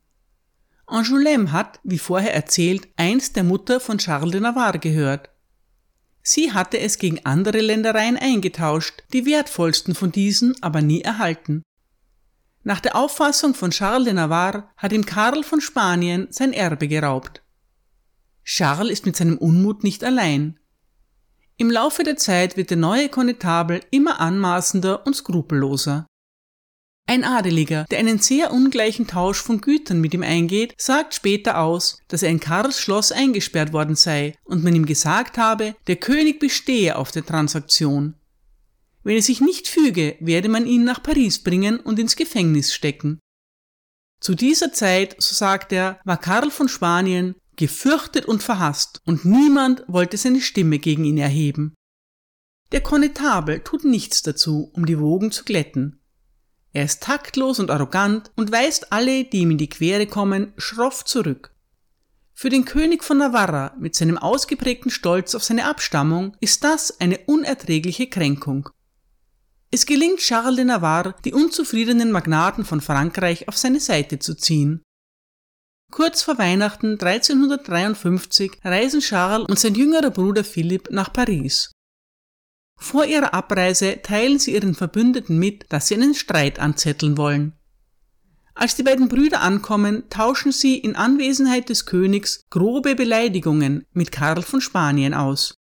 Angoulême 0.88 1.52
hat, 1.52 1.80
wie 1.84 2.00
vorher 2.00 2.34
erzählt, 2.34 2.88
einst 2.96 3.36
der 3.36 3.44
Mutter 3.44 3.80
von 3.80 3.98
Charles 3.98 4.32
de 4.32 4.40
Navarre 4.40 4.80
gehört. 4.80 5.30
Sie 6.24 6.54
hatte 6.54 6.80
es 6.80 6.98
gegen 6.98 7.26
andere 7.26 7.60
Ländereien 7.60 8.18
eingetauscht, 8.18 9.04
die 9.12 9.26
wertvollsten 9.26 9.96
von 9.96 10.12
diesen 10.12 10.62
aber 10.64 10.82
nie 10.82 11.02
erhalten. 11.02 11.62
Nach 12.64 12.80
der 12.80 12.96
Auffassung 12.96 13.54
von 13.54 13.72
Charles 13.72 14.06
de 14.06 14.14
Navarre 14.14 14.70
hat 14.78 14.92
ihm 14.94 15.06
Karl 15.06 15.44
von 15.44 15.62
Spanien 15.62 16.28
sein 16.32 16.54
Erbe 16.54 16.88
geraubt. 16.88 17.44
Charles 18.44 18.92
ist 18.92 19.06
mit 19.06 19.16
seinem 19.16 19.38
Unmut 19.38 19.84
nicht 19.84 20.04
allein. 20.06 20.58
Im 21.58 21.70
Laufe 21.70 22.04
der 22.04 22.18
Zeit 22.18 22.56
wird 22.56 22.70
der 22.70 22.78
neue 22.78 23.10
Konnetabel 23.10 23.82
immer 23.92 24.22
anmaßender 24.22 25.06
und 25.06 25.16
skrupelloser. 25.16 26.08
Ein 27.10 27.24
Adeliger, 27.24 27.86
der 27.90 28.00
einen 28.00 28.20
sehr 28.20 28.52
ungleichen 28.52 29.08
Tausch 29.08 29.42
von 29.42 29.62
Gütern 29.62 30.02
mit 30.02 30.14
ihm 30.14 30.24
eingeht, 30.24 30.74
sagt 30.78 31.14
später 31.14 31.60
aus, 31.60 32.00
dass 32.10 32.22
er 32.22 32.30
in 32.30 32.42
Karls 32.42 32.82
Schloss 32.82 33.14
eingesperrt 33.14 33.72
worden 33.72 33.96
sei 33.96 34.36
und 34.44 34.62
man 34.62 34.76
ihm 34.76 34.86
gesagt 34.86 35.38
habe, 35.38 35.74
der 35.88 35.96
König 35.96 36.42
bestehe 36.42 36.98
auf 36.98 37.12
der 37.12 37.26
Transaktion. 37.26 38.16
Wenn 39.04 39.16
er 39.16 39.22
sich 39.22 39.40
nicht 39.40 39.70
füge, 39.70 40.18
werde 40.20 40.50
man 40.50 40.66
ihn 40.66 40.84
nach 40.84 41.02
Paris 41.02 41.42
bringen 41.42 41.80
und 41.80 41.98
ins 41.98 42.18
Gefängnis 42.18 42.74
stecken. 42.74 43.20
Zu 44.20 44.36
dieser 44.36 44.74
Zeit, 44.74 45.16
so 45.18 45.34
sagt 45.34 45.72
er, 45.72 46.02
war 46.04 46.18
Karl 46.18 46.52
von 46.52 46.68
Spanien 46.68 47.36
gefürchtet 47.56 48.26
und 48.26 48.44
verhasst, 48.44 49.02
und 49.06 49.24
niemand 49.24 49.84
wollte 49.88 50.18
seine 50.18 50.42
Stimme 50.42 50.78
gegen 50.78 51.06
ihn 51.06 51.18
erheben. 51.18 51.74
Der 52.74 52.82
Konnetabel 52.82 53.62
tut 53.62 53.86
nichts 53.86 54.24
dazu, 54.24 54.70
um 54.74 54.86
die 54.86 55.00
Wogen 55.00 55.32
zu 55.32 55.46
glätten. 55.46 56.02
Er 56.78 56.84
ist 56.84 57.02
taktlos 57.02 57.58
und 57.58 57.72
arrogant 57.72 58.30
und 58.36 58.52
weist 58.52 58.94
alle, 58.94 59.24
die 59.24 59.40
ihm 59.40 59.50
in 59.50 59.58
die 59.58 59.68
Quere 59.68 60.06
kommen, 60.06 60.54
schroff 60.58 61.04
zurück. 61.06 61.52
Für 62.36 62.50
den 62.52 62.66
König 62.66 63.04
von 63.04 63.18
Navarra 63.18 63.74
mit 63.80 63.96
seinem 63.96 64.20
ausgeprägten 64.20 64.92
Stolz 64.92 65.34
auf 65.34 65.44
seine 65.44 65.66
Abstammung 65.66 66.38
ist 66.40 66.64
das 66.64 67.02
eine 67.02 67.18
unerträgliche 67.26 68.06
Kränkung. 68.06 68.70
Es 69.72 69.88
gelingt 69.88 70.20
Charles 70.20 70.58
de 70.58 70.66
Navarre, 70.66 71.16
die 71.26 71.34
unzufriedenen 71.34 72.12
Magnaten 72.12 72.64
von 72.64 72.80
Frankreich 72.80 73.48
auf 73.48 73.58
seine 73.58 73.80
Seite 73.80 74.20
zu 74.20 74.36
ziehen. 74.36 74.84
Kurz 75.90 76.22
vor 76.22 76.38
Weihnachten 76.38 77.00
1353 77.00 78.60
reisen 78.64 79.00
Charles 79.00 79.48
und 79.50 79.58
sein 79.58 79.74
jüngerer 79.74 80.12
Bruder 80.12 80.44
Philipp 80.44 80.92
nach 80.92 81.12
Paris. 81.12 81.72
Vor 82.78 83.06
ihrer 83.06 83.34
Abreise 83.34 84.02
teilen 84.02 84.40
sie 84.40 84.54
ihren 84.54 84.76
Verbündeten 84.76 85.40
mit, 85.40 85.66
dass 85.70 85.88
sie 85.88 85.96
einen 85.96 86.14
Streit 86.14 86.60
anzetteln 86.60 87.18
wollen. 87.18 87.54
Als 88.54 88.76
die 88.76 88.84
beiden 88.84 89.08
Brüder 89.08 89.42
ankommen, 89.42 90.10
tauschen 90.10 90.52
sie 90.52 90.78
in 90.78 90.96
Anwesenheit 90.96 91.70
des 91.70 91.86
Königs 91.86 92.46
grobe 92.50 92.96
Beleidigungen 92.96 93.86
mit 93.94 94.12
Karl 94.12 94.42
von 94.42 94.62
Spanien 94.62 95.14
aus. 95.14 95.54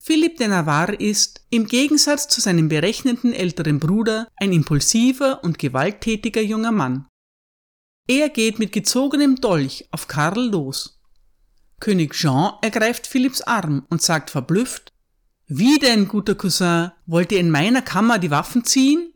Philipp 0.00 0.36
de 0.38 0.48
Navarre 0.48 0.96
ist, 0.96 1.46
im 1.50 1.66
Gegensatz 1.66 2.26
zu 2.26 2.40
seinem 2.40 2.68
berechnenden 2.68 3.32
älteren 3.32 3.78
Bruder, 3.78 4.26
ein 4.34 4.52
impulsiver 4.52 5.44
und 5.44 5.60
gewalttätiger 5.60 6.42
junger 6.42 6.72
Mann. 6.72 7.06
Er 8.08 8.28
geht 8.28 8.58
mit 8.58 8.72
gezogenem 8.72 9.36
Dolch 9.36 9.86
auf 9.92 10.08
Karl 10.08 10.50
los. 10.50 11.00
König 11.78 12.14
Jean 12.14 12.54
ergreift 12.62 13.06
Philipps 13.06 13.42
Arm 13.42 13.86
und 13.90 14.02
sagt 14.02 14.30
verblüfft, 14.30 14.91
wie 15.58 15.78
denn, 15.78 16.08
guter 16.08 16.34
Cousin, 16.34 16.92
wollt 17.06 17.32
ihr 17.32 17.40
in 17.40 17.50
meiner 17.50 17.82
Kammer 17.82 18.18
die 18.18 18.30
Waffen 18.30 18.64
ziehen? 18.64 19.12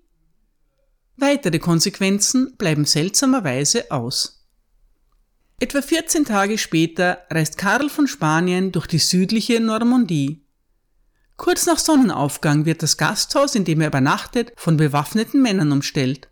Weitere 1.16 1.58
Konsequenzen 1.58 2.56
bleiben 2.56 2.84
seltsamerweise 2.84 3.90
aus. 3.90 4.44
Etwa 5.58 5.80
14 5.80 6.26
Tage 6.26 6.58
später 6.58 7.22
reist 7.30 7.56
Karl 7.56 7.88
von 7.88 8.06
Spanien 8.06 8.72
durch 8.72 8.86
die 8.86 8.98
südliche 8.98 9.60
Normandie. 9.60 10.44
Kurz 11.36 11.64
nach 11.64 11.78
Sonnenaufgang 11.78 12.66
wird 12.66 12.82
das 12.82 12.98
Gasthaus, 12.98 13.54
in 13.54 13.64
dem 13.64 13.80
er 13.80 13.88
übernachtet, 13.88 14.52
von 14.56 14.76
bewaffneten 14.76 15.40
Männern 15.40 15.72
umstellt. 15.72 16.28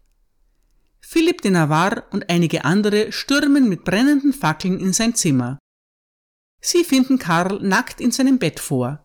Philipp 1.01 1.43
de 1.43 1.51
Navarre 1.51 2.05
und 2.11 2.29
einige 2.31 2.65
andere 2.65 3.13
stürmen 3.13 3.69
mit 3.69 3.85
brennenden 3.85 4.33
Fackeln 4.33 4.81
in 4.81 4.93
sein 4.93 5.15
Zimmer. 5.15 5.59
Sie 6.61 6.85
finden 6.85 7.19
Karl 7.19 7.61
nackt 7.63 8.01
in 8.01 8.11
seinem 8.11 8.39
Bett 8.39 8.61
vor. 8.61 9.04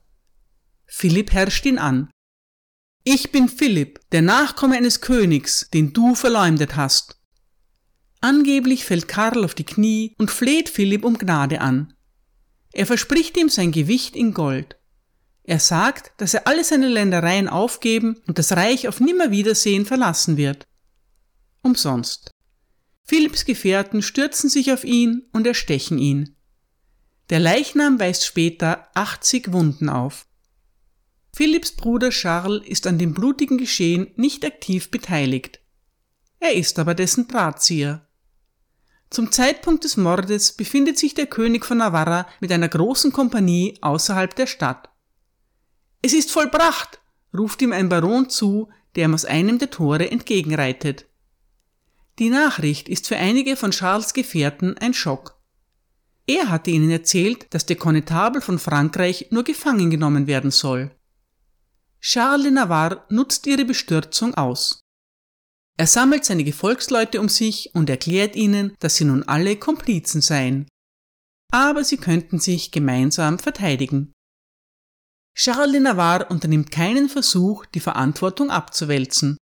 Philipp 0.89 1.31
herrscht 1.31 1.65
ihn 1.65 1.77
an. 1.77 2.09
Ich 3.03 3.31
bin 3.31 3.47
Philipp, 3.47 4.01
der 4.11 4.21
Nachkomme 4.21 4.75
eines 4.75 5.01
Königs, 5.01 5.69
den 5.73 5.93
du 5.93 6.15
verleumdet 6.15 6.75
hast. 6.75 7.19
Angeblich 8.21 8.83
fällt 8.83 9.07
Karl 9.07 9.45
auf 9.45 9.55
die 9.55 9.63
Knie 9.63 10.13
und 10.17 10.31
fleht 10.31 10.67
Philipp 10.67 11.05
um 11.05 11.17
Gnade 11.17 11.61
an. 11.61 11.93
Er 12.73 12.85
verspricht 12.85 13.37
ihm 13.37 13.49
sein 13.49 13.71
Gewicht 13.71 14.15
in 14.15 14.33
Gold. 14.33 14.77
Er 15.43 15.59
sagt, 15.59 16.11
dass 16.17 16.33
er 16.33 16.45
alle 16.45 16.63
seine 16.63 16.89
Ländereien 16.89 17.47
aufgeben 17.47 18.21
und 18.27 18.37
das 18.37 18.51
Reich 18.51 18.87
auf 18.87 18.99
Nimmerwiedersehen 18.99 19.85
verlassen 19.85 20.37
wird 20.37 20.67
umsonst. 21.61 22.31
Philipps 23.03 23.45
Gefährten 23.45 24.01
stürzen 24.01 24.49
sich 24.49 24.71
auf 24.71 24.83
ihn 24.83 25.27
und 25.31 25.47
erstechen 25.47 25.97
ihn. 25.97 26.35
Der 27.29 27.39
Leichnam 27.39 27.99
weist 27.99 28.25
später 28.25 28.87
80 28.95 29.51
Wunden 29.51 29.89
auf. 29.89 30.27
Philipps 31.33 31.71
Bruder 31.71 32.09
Charles 32.09 32.65
ist 32.65 32.87
an 32.87 32.97
dem 32.97 33.13
blutigen 33.13 33.57
Geschehen 33.57 34.11
nicht 34.15 34.45
aktiv 34.45 34.91
beteiligt. 34.91 35.59
Er 36.39 36.53
ist 36.53 36.79
aber 36.79 36.95
dessen 36.95 37.27
Drahtzieher. 37.27 38.07
Zum 39.09 39.31
Zeitpunkt 39.31 39.83
des 39.83 39.97
Mordes 39.97 40.53
befindet 40.53 40.99
sich 40.99 41.13
der 41.15 41.25
König 41.25 41.65
von 41.65 41.79
Navarra 41.79 42.27
mit 42.39 42.51
einer 42.51 42.69
großen 42.69 43.11
Kompanie 43.11 43.77
außerhalb 43.81 44.35
der 44.35 44.47
Stadt. 44.47 44.89
Es 46.01 46.13
ist 46.13 46.31
vollbracht, 46.31 46.99
ruft 47.35 47.61
ihm 47.61 47.73
ein 47.73 47.89
Baron 47.89 48.29
zu, 48.29 48.69
der 48.95 49.05
ihm 49.05 49.13
aus 49.13 49.25
einem 49.25 49.59
der 49.59 49.71
Tore 49.71 50.11
entgegenreitet. 50.11 51.05
Die 52.19 52.29
Nachricht 52.29 52.89
ist 52.89 53.07
für 53.07 53.17
einige 53.17 53.55
von 53.55 53.71
Charles 53.71 54.13
Gefährten 54.13 54.77
ein 54.77 54.93
Schock. 54.93 55.39
Er 56.27 56.49
hatte 56.49 56.69
ihnen 56.69 56.91
erzählt, 56.91 57.47
dass 57.53 57.65
der 57.65 57.77
Konnetabel 57.77 58.41
von 58.41 58.59
Frankreich 58.59 59.27
nur 59.31 59.43
gefangen 59.43 59.89
genommen 59.89 60.27
werden 60.27 60.51
soll. 60.51 60.91
Charles 62.01 62.43
de 62.43 62.51
Navarre 62.51 63.05
nutzt 63.09 63.45
ihre 63.47 63.65
Bestürzung 63.65 64.33
aus. 64.35 64.81
Er 65.77 65.87
sammelt 65.87 66.25
seine 66.25 66.43
Gefolgsleute 66.43 67.19
um 67.19 67.29
sich 67.29 67.73
und 67.73 67.89
erklärt 67.89 68.35
ihnen, 68.35 68.75
dass 68.79 68.95
sie 68.95 69.05
nun 69.05 69.23
alle 69.23 69.55
Komplizen 69.57 70.21
seien. 70.21 70.67
Aber 71.51 71.83
sie 71.83 71.97
könnten 71.97 72.39
sich 72.39 72.71
gemeinsam 72.71 73.39
verteidigen. 73.39 74.11
Charles 75.35 75.71
de 75.71 75.79
Navarre 75.79 76.25
unternimmt 76.25 76.69
keinen 76.69 77.07
Versuch, 77.07 77.65
die 77.65 77.79
Verantwortung 77.79 78.49
abzuwälzen. 78.49 79.37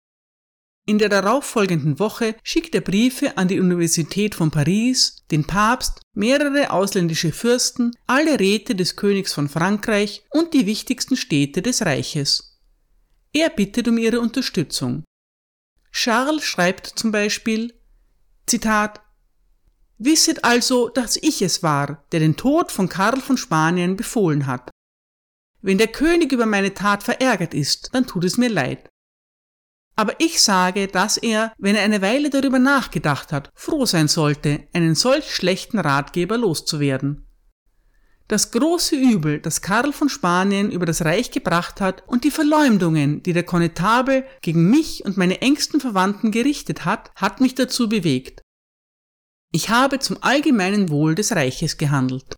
In 0.89 0.99
der 0.99 1.09
darauffolgenden 1.09 1.99
Woche 1.99 2.37
schickt 2.43 2.73
er 2.73 2.79
Briefe 2.79 3.37
an 3.37 3.49
die 3.49 3.59
Universität 3.59 4.35
von 4.35 4.51
Paris, 4.51 5.25
den 5.31 5.45
Papst, 5.45 5.99
mehrere 6.13 6.71
ausländische 6.71 7.33
Fürsten, 7.33 7.91
alle 8.07 8.39
Räte 8.39 8.73
des 8.73 8.95
Königs 8.95 9.33
von 9.33 9.49
Frankreich 9.49 10.23
und 10.31 10.53
die 10.53 10.65
wichtigsten 10.65 11.17
Städte 11.17 11.61
des 11.61 11.85
Reiches. 11.85 12.57
Er 13.33 13.49
bittet 13.49 13.89
um 13.89 13.97
ihre 13.97 14.21
Unterstützung. 14.21 15.03
Charles 15.91 16.45
schreibt 16.45 16.87
zum 16.87 17.11
Beispiel, 17.11 17.73
Zitat, 18.45 19.01
Wisset 19.97 20.45
also, 20.45 20.87
dass 20.87 21.17
ich 21.17 21.41
es 21.41 21.63
war, 21.63 22.05
der 22.13 22.21
den 22.21 22.37
Tod 22.37 22.71
von 22.71 22.87
Karl 22.87 23.19
von 23.19 23.35
Spanien 23.35 23.97
befohlen 23.97 24.47
hat. 24.47 24.69
Wenn 25.61 25.79
der 25.79 25.87
König 25.87 26.31
über 26.31 26.45
meine 26.45 26.73
Tat 26.73 27.03
verärgert 27.03 27.53
ist, 27.53 27.89
dann 27.93 28.07
tut 28.07 28.23
es 28.23 28.37
mir 28.37 28.47
leid. 28.49 28.87
Aber 29.99 30.13
ich 30.19 30.41
sage, 30.41 30.87
dass 30.87 31.17
er, 31.17 31.51
wenn 31.57 31.75
er 31.75 31.81
eine 31.81 32.03
Weile 32.03 32.29
darüber 32.29 32.59
nachgedacht 32.59 33.33
hat, 33.33 33.49
froh 33.55 33.85
sein 33.87 34.07
sollte, 34.07 34.67
einen 34.71 34.93
solch 34.93 35.33
schlechten 35.33 35.79
Ratgeber 35.79 36.37
loszuwerden. 36.37 37.27
Das 38.27 38.51
große 38.51 38.95
Übel, 38.95 39.39
das 39.39 39.61
Karl 39.61 39.91
von 39.93 40.07
Spanien 40.07 40.69
über 40.69 40.85
das 40.85 41.03
Reich 41.03 41.31
gebracht 41.31 41.81
hat 41.81 42.03
und 42.07 42.25
die 42.25 42.31
Verleumdungen, 42.31 43.23
die 43.23 43.33
der 43.33 43.43
Konnetabel 43.43 44.23
gegen 44.41 44.69
mich 44.69 45.03
und 45.03 45.17
meine 45.17 45.41
engsten 45.41 45.79
Verwandten 45.79 46.31
gerichtet 46.31 46.85
hat, 46.85 47.09
hat 47.15 47.41
mich 47.41 47.55
dazu 47.55 47.89
bewegt. 47.89 48.41
Ich 49.51 49.69
habe 49.69 49.97
zum 49.97 50.21
allgemeinen 50.21 50.89
Wohl 50.89 51.15
des 51.15 51.31
Reiches 51.31 51.77
gehandelt. 51.77 52.35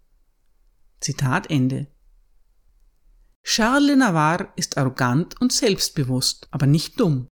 Zitat 1.02 1.50
Ende. 1.50 1.88
Charles 3.44 3.98
Navarre 3.98 4.54
ist 4.56 4.78
arrogant 4.78 5.42
und 5.42 5.52
selbstbewusst, 5.52 6.48
aber 6.52 6.68
nicht 6.68 7.00
dumm. 7.00 7.28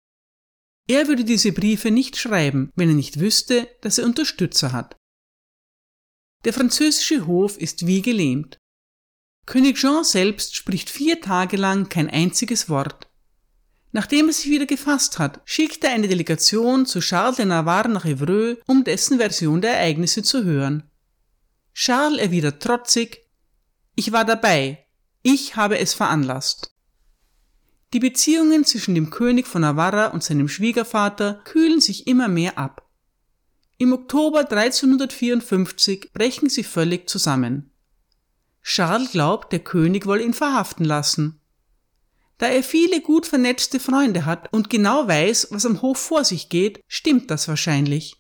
Er 0.93 1.09
würde 1.09 1.25
diese 1.25 1.53
Briefe 1.53 1.91
nicht 1.91 2.19
schreiben, 2.19 2.71
wenn 2.77 2.91
er 2.91 2.95
nicht 2.95 3.19
wüsste, 3.19 3.67
dass 3.81 3.97
er 3.97 4.05
Unterstützer 4.05 4.73
hat. 4.73 4.95
Der 6.45 6.53
französische 6.53 7.27
Hof 7.27 7.57
ist 7.57 7.87
wie 7.87 8.03
gelähmt. 8.03 8.59
König 9.47 9.79
Jean 9.79 10.05
selbst 10.05 10.55
spricht 10.55 10.91
vier 10.91 11.23
Tage 11.23 11.57
lang 11.57 11.89
kein 11.89 12.11
einziges 12.11 12.69
Wort. 12.69 13.09
Nachdem 13.93 14.27
er 14.27 14.35
sich 14.35 14.51
wieder 14.51 14.67
gefasst 14.67 15.19
hat, 15.19 15.41
schickt 15.47 15.83
er 15.83 15.93
eine 15.93 16.09
Delegation 16.09 16.85
zu 16.85 17.01
Charles 17.01 17.37
de 17.37 17.47
Navarre 17.47 17.89
nach 17.89 18.05
Evreux, 18.05 18.59
um 18.67 18.85
dessen 18.85 19.17
Version 19.17 19.63
der 19.63 19.79
Ereignisse 19.79 20.23
zu 20.23 20.45
hören. 20.45 20.91
Charles 21.73 22.21
erwidert 22.21 22.63
trotzig, 22.63 23.31
ich 23.95 24.13
war 24.13 24.27
dabei, 24.27 24.87
ich 25.23 25.57
habe 25.57 25.79
es 25.79 25.95
veranlasst. 25.95 26.72
Die 27.93 28.01
Beziehungen 28.01 28.65
zwischen 28.65 28.95
dem 28.95 29.11
König 29.11 29.47
von 29.47 29.61
Navarra 29.61 30.07
und 30.09 30.23
seinem 30.23 30.49
Schwiegervater 30.49 31.43
kühlen 31.45 31.81
sich 31.81 32.07
immer 32.07 32.29
mehr 32.29 32.57
ab. 32.57 32.89
Im 33.77 33.93
Oktober 33.93 34.51
1354 34.51 36.13
brechen 36.13 36.49
sie 36.49 36.65
völlig 36.65 37.11
zusammen. 37.11 37.71
Charles 38.63 39.11
glaubt, 39.11 39.53
der 39.53 39.59
König 39.59 40.07
wolle 40.07 40.23
ihn 40.23 40.35
verhaften 40.35 40.85
lassen. 40.85 41.41
Da 42.39 42.47
er 42.47 42.63
viele 42.63 43.01
gut 43.01 43.27
vernetzte 43.27 43.79
Freunde 43.79 44.25
hat 44.25 44.53
und 44.53 44.71
genau 44.71 45.07
weiß, 45.07 45.49
was 45.51 45.67
am 45.67 45.83
Hof 45.83 45.99
vor 45.99 46.25
sich 46.25 46.49
geht, 46.49 46.81
stimmt 46.89 47.31
das 47.31 47.47
wahrscheinlich. 47.49 48.17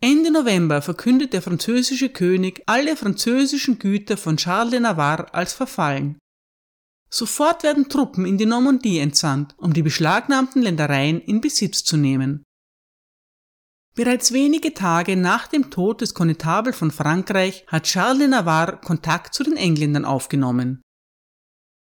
Ende 0.00 0.32
November 0.32 0.82
verkündet 0.82 1.32
der 1.32 1.42
französische 1.42 2.08
König 2.08 2.62
alle 2.66 2.96
französischen 2.96 3.78
Güter 3.78 4.16
von 4.16 4.36
Charles 4.36 4.70
de 4.72 4.80
Navarre 4.80 5.32
als 5.34 5.52
verfallen. 5.52 6.18
Sofort 7.14 7.62
werden 7.62 7.90
Truppen 7.90 8.24
in 8.24 8.38
die 8.38 8.46
Normandie 8.46 8.98
entsandt, 8.98 9.54
um 9.58 9.74
die 9.74 9.82
beschlagnahmten 9.82 10.62
Ländereien 10.62 11.20
in 11.20 11.42
Besitz 11.42 11.84
zu 11.84 11.98
nehmen. 11.98 12.42
Bereits 13.94 14.32
wenige 14.32 14.72
Tage 14.72 15.14
nach 15.14 15.46
dem 15.46 15.70
Tod 15.70 16.00
des 16.00 16.14
Konnetabel 16.14 16.72
von 16.72 16.90
Frankreich 16.90 17.66
hat 17.66 17.84
Charles 17.84 18.20
de 18.20 18.28
Navarre 18.28 18.80
Kontakt 18.82 19.34
zu 19.34 19.44
den 19.44 19.58
Engländern 19.58 20.06
aufgenommen. 20.06 20.80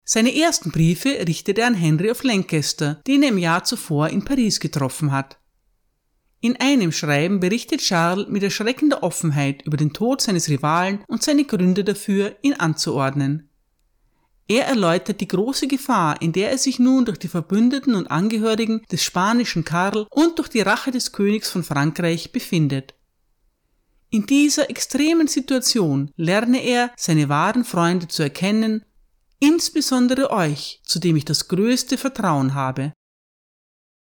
Seine 0.06 0.36
ersten 0.36 0.70
Briefe 0.70 1.10
richtet 1.28 1.58
er 1.58 1.66
an 1.66 1.74
Henry 1.74 2.12
of 2.12 2.22
Lancaster, 2.22 3.02
den 3.08 3.24
er 3.24 3.30
im 3.30 3.40
Jahr 3.40 3.64
zuvor 3.64 4.10
in 4.10 4.24
Paris 4.24 4.60
getroffen 4.60 5.12
hat. 5.12 5.40
In 6.42 6.58
einem 6.58 6.92
Schreiben 6.92 7.40
berichtet 7.40 7.82
Charles 7.82 8.28
mit 8.30 8.44
erschreckender 8.44 9.02
Offenheit 9.02 9.64
über 9.64 9.78
den 9.78 9.94
Tod 9.94 10.22
seines 10.22 10.48
Rivalen 10.48 11.04
und 11.08 11.24
seine 11.24 11.46
Gründe 11.46 11.84
dafür, 11.84 12.36
ihn 12.44 12.54
anzuordnen. 12.54 13.50
Er 14.50 14.66
erläutert 14.66 15.20
die 15.20 15.28
große 15.28 15.68
Gefahr, 15.68 16.22
in 16.22 16.32
der 16.32 16.52
er 16.52 16.58
sich 16.58 16.80
nun 16.80 17.04
durch 17.04 17.20
die 17.20 17.28
Verbündeten 17.28 17.96
und 17.96 18.10
Angehörigen 18.10 18.82
des 18.92 19.04
spanischen 19.04 19.66
Karl 19.66 20.08
und 20.10 20.40
durch 20.40 20.48
die 20.48 20.62
Rache 20.62 20.92
des 20.92 21.12
Königs 21.12 21.50
von 21.50 21.64
Frankreich 21.64 22.32
befindet. 22.32 22.96
In 24.10 24.26
dieser 24.26 24.70
extremen 24.70 25.28
Situation 25.28 26.12
lerne 26.16 26.64
er, 26.64 26.92
seine 26.96 27.28
wahren 27.28 27.66
Freunde 27.66 28.08
zu 28.08 28.24
erkennen, 28.24 28.86
insbesondere 29.40 30.32
euch, 30.32 30.82
zu 30.86 31.00
dem 31.00 31.18
ich 31.18 31.26
das 31.26 31.50
größte 31.50 31.98
Vertrauen 31.98 32.54
habe. 32.54 32.94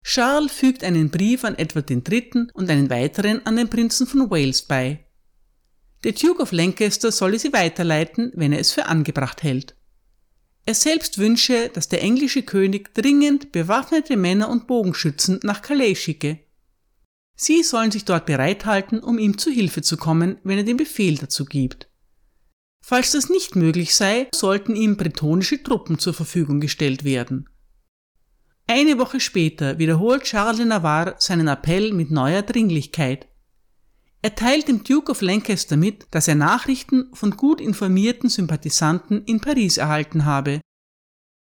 Charles 0.04 0.52
fügt 0.52 0.84
einen 0.84 1.10
Brief 1.10 1.43
an 1.43 1.58
Edward 1.58 1.89
III. 1.89 2.47
und 2.54 2.69
einen 2.69 2.91
weiteren 2.91 3.43
an 3.45 3.56
den 3.56 3.69
Prinzen 3.69 4.06
von 4.06 4.30
Wales 4.30 4.62
bei. 4.62 5.06
Der 6.04 6.12
Duke 6.12 6.43
of 6.43 6.52
Lancaster 6.52 7.12
solle 7.12 7.39
sie 7.39 7.52
weiterleiten, 7.52 8.32
wenn 8.36 8.54
er 8.54 8.60
es 8.60 8.71
für 8.71 8.86
angebracht 8.86 9.41
hält. 9.41 9.76
Er 10.68 10.74
selbst 10.74 11.18
wünsche, 11.18 11.70
dass 11.70 11.88
der 11.88 12.02
englische 12.04 12.44
König 12.44 12.94
dringend 12.94 13.54
bewaffnete 13.54 14.18
Männer 14.18 14.50
und 14.50 14.68
Bogenschützen 14.68 15.40
nach 15.44 15.62
Calais 15.62 15.96
schicke. 15.96 16.40
Sie 17.38 17.64
sollen 17.64 17.90
sich 17.90 18.04
dort 18.04 18.26
bereithalten, 18.26 19.00
um 19.00 19.18
ihm 19.18 19.38
zu 19.38 19.50
Hilfe 19.50 19.82
zu 19.82 19.96
kommen, 19.96 20.40
wenn 20.44 20.58
er 20.58 20.66
den 20.66 20.76
Befehl 20.76 21.16
dazu 21.16 21.46
gibt. 21.46 21.90
Falls 22.84 23.14
das 23.14 23.30
nicht 23.30 23.56
möglich 23.56 23.96
sei, 23.96 24.28
sollten 24.36 24.76
ihm 24.76 24.98
bretonische 24.98 25.64
Truppen 25.64 26.00
zur 26.00 26.14
Verfügung 26.14 26.60
gestellt 26.60 27.06
werden. 27.06 27.48
Eine 28.68 28.98
Woche 28.98 29.22
später 29.22 29.80
wiederholt 29.80 30.24
Charles 30.24 30.58
de 30.58 30.66
Navarre 30.66 31.16
seinen 31.20 31.48
Appell 31.48 31.94
mit 31.94 32.12
neuer 32.12 32.42
Dringlichkeit. 32.42 33.30
Er 34.22 34.36
teilt 34.36 34.68
dem 34.68 34.84
Duke 34.84 35.12
of 35.12 35.22
Lancaster 35.22 35.78
mit, 35.78 36.08
dass 36.12 36.28
er 36.28 36.36
Nachrichten 36.36 37.10
von 37.14 37.32
gut 37.32 37.62
informierten 37.62 38.30
Sympathisanten 38.30 39.24
in 39.26 39.40
Paris 39.40 39.78
erhalten 39.78 40.26
habe. 40.26 40.62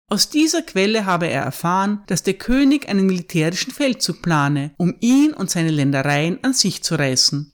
Aus 0.09 0.29
dieser 0.29 0.63
Quelle 0.63 1.07
habe 1.07 1.27
er 1.27 1.43
erfahren, 1.43 2.03
dass 2.07 2.23
der 2.23 2.35
König 2.35 2.89
einen 2.89 3.07
militärischen 3.07 3.73
Feldzug 3.73 4.23
plane, 4.23 4.75
um 4.77 4.95
ihn 5.01 5.33
und 5.33 5.51
seine 5.51 5.71
Ländereien 5.71 6.39
an 6.43 6.53
sich 6.53 6.83
zu 6.83 6.97
reißen. 6.97 7.53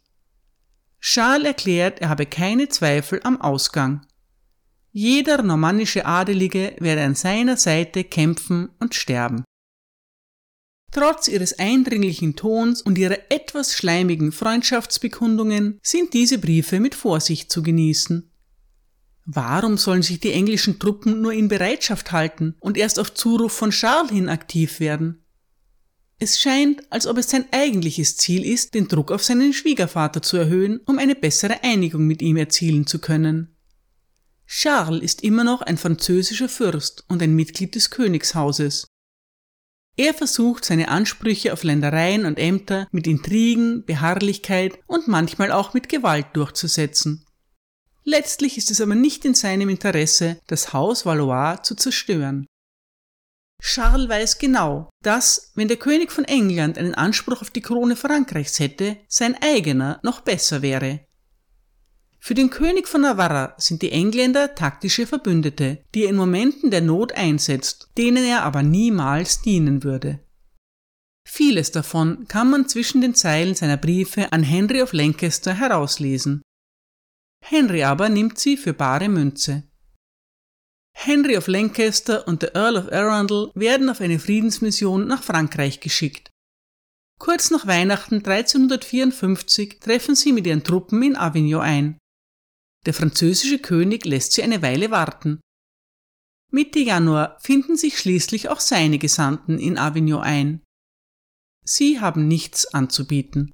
Charles 1.00 1.46
erklärt, 1.46 2.00
er 2.00 2.08
habe 2.08 2.26
keine 2.26 2.68
Zweifel 2.68 3.20
am 3.22 3.40
Ausgang. 3.40 4.04
Jeder 4.90 5.42
normannische 5.42 6.04
Adelige 6.04 6.74
werde 6.80 7.04
an 7.04 7.14
seiner 7.14 7.56
Seite 7.56 8.02
kämpfen 8.02 8.70
und 8.80 8.94
sterben. 8.96 9.44
Trotz 10.90 11.28
ihres 11.28 11.58
eindringlichen 11.58 12.34
Tons 12.34 12.80
und 12.80 12.96
ihrer 12.96 13.18
etwas 13.30 13.74
schleimigen 13.74 14.32
Freundschaftsbekundungen 14.32 15.78
sind 15.82 16.14
diese 16.14 16.38
Briefe 16.38 16.80
mit 16.80 16.94
Vorsicht 16.94 17.52
zu 17.52 17.62
genießen. 17.62 18.30
Warum 19.26 19.76
sollen 19.76 20.02
sich 20.02 20.20
die 20.20 20.32
englischen 20.32 20.78
Truppen 20.78 21.20
nur 21.20 21.34
in 21.34 21.48
Bereitschaft 21.48 22.12
halten 22.12 22.54
und 22.60 22.78
erst 22.78 22.98
auf 22.98 23.12
Zuruf 23.12 23.52
von 23.52 23.70
Charles 23.70 24.10
hin 24.10 24.30
aktiv 24.30 24.80
werden? 24.80 25.22
Es 26.18 26.40
scheint, 26.40 26.80
als 26.90 27.06
ob 27.06 27.18
es 27.18 27.28
sein 27.28 27.44
eigentliches 27.52 28.16
Ziel 28.16 28.44
ist, 28.44 28.74
den 28.74 28.88
Druck 28.88 29.12
auf 29.12 29.22
seinen 29.22 29.52
Schwiegervater 29.52 30.22
zu 30.22 30.38
erhöhen, 30.38 30.80
um 30.86 30.98
eine 30.98 31.14
bessere 31.14 31.62
Einigung 31.62 32.06
mit 32.06 32.22
ihm 32.22 32.38
erzielen 32.38 32.86
zu 32.86 32.98
können. 32.98 33.54
Charles 34.46 35.02
ist 35.02 35.22
immer 35.22 35.44
noch 35.44 35.60
ein 35.60 35.76
französischer 35.76 36.48
Fürst 36.48 37.04
und 37.08 37.22
ein 37.22 37.36
Mitglied 37.36 37.74
des 37.74 37.90
Königshauses. 37.90 38.86
Er 39.98 40.14
versucht 40.14 40.64
seine 40.64 40.88
Ansprüche 40.88 41.52
auf 41.52 41.64
Ländereien 41.64 42.24
und 42.24 42.38
Ämter 42.38 42.86
mit 42.92 43.08
Intrigen, 43.08 43.84
Beharrlichkeit 43.84 44.78
und 44.86 45.08
manchmal 45.08 45.50
auch 45.50 45.74
mit 45.74 45.88
Gewalt 45.88 46.26
durchzusetzen. 46.34 47.26
Letztlich 48.04 48.56
ist 48.56 48.70
es 48.70 48.80
aber 48.80 48.94
nicht 48.94 49.24
in 49.24 49.34
seinem 49.34 49.68
Interesse, 49.68 50.40
das 50.46 50.72
Haus 50.72 51.04
Valois 51.04 51.62
zu 51.64 51.74
zerstören. 51.74 52.46
Charles 53.60 54.08
weiß 54.08 54.38
genau, 54.38 54.88
dass, 55.02 55.50
wenn 55.56 55.66
der 55.66 55.78
König 55.78 56.12
von 56.12 56.24
England 56.24 56.78
einen 56.78 56.94
Anspruch 56.94 57.42
auf 57.42 57.50
die 57.50 57.60
Krone 57.60 57.96
Frankreichs 57.96 58.60
hätte, 58.60 58.98
sein 59.08 59.36
eigener 59.42 59.98
noch 60.04 60.20
besser 60.20 60.62
wäre. 60.62 61.07
Für 62.28 62.34
den 62.34 62.50
König 62.50 62.88
von 62.88 63.00
Navarra 63.00 63.54
sind 63.56 63.80
die 63.80 63.90
Engländer 63.90 64.54
taktische 64.54 65.06
Verbündete, 65.06 65.82
die 65.94 66.04
er 66.04 66.10
in 66.10 66.16
Momenten 66.16 66.70
der 66.70 66.82
Not 66.82 67.12
einsetzt, 67.12 67.88
denen 67.96 68.22
er 68.22 68.42
aber 68.42 68.62
niemals 68.62 69.40
dienen 69.40 69.82
würde. 69.82 70.20
Vieles 71.26 71.70
davon 71.70 72.28
kann 72.28 72.50
man 72.50 72.68
zwischen 72.68 73.00
den 73.00 73.14
Zeilen 73.14 73.54
seiner 73.54 73.78
Briefe 73.78 74.30
an 74.30 74.42
Henry 74.42 74.82
of 74.82 74.92
Lancaster 74.92 75.54
herauslesen. 75.54 76.42
Henry 77.42 77.82
aber 77.82 78.10
nimmt 78.10 78.38
sie 78.38 78.58
für 78.58 78.74
bare 78.74 79.08
Münze. 79.08 79.62
Henry 80.94 81.34
of 81.34 81.46
Lancaster 81.46 82.28
und 82.28 82.42
der 82.42 82.54
Earl 82.54 82.76
of 82.76 82.92
Arundel 82.92 83.50
werden 83.54 83.88
auf 83.88 84.02
eine 84.02 84.18
Friedensmission 84.18 85.06
nach 85.06 85.22
Frankreich 85.22 85.80
geschickt. 85.80 86.30
Kurz 87.18 87.50
nach 87.50 87.66
Weihnachten 87.66 88.16
1354 88.16 89.80
treffen 89.80 90.14
sie 90.14 90.34
mit 90.34 90.46
ihren 90.46 90.62
Truppen 90.62 91.02
in 91.02 91.16
Avignon 91.16 91.62
ein. 91.62 91.97
Der 92.88 92.94
französische 92.94 93.58
König 93.58 94.06
lässt 94.06 94.32
sie 94.32 94.42
eine 94.42 94.62
Weile 94.62 94.90
warten. 94.90 95.42
Mitte 96.50 96.78
Januar 96.78 97.36
finden 97.38 97.76
sich 97.76 97.98
schließlich 97.98 98.48
auch 98.48 98.60
seine 98.60 98.96
Gesandten 98.96 99.58
in 99.58 99.76
Avignon 99.76 100.22
ein. 100.22 100.62
Sie 101.62 102.00
haben 102.00 102.28
nichts 102.28 102.72
anzubieten. 102.72 103.52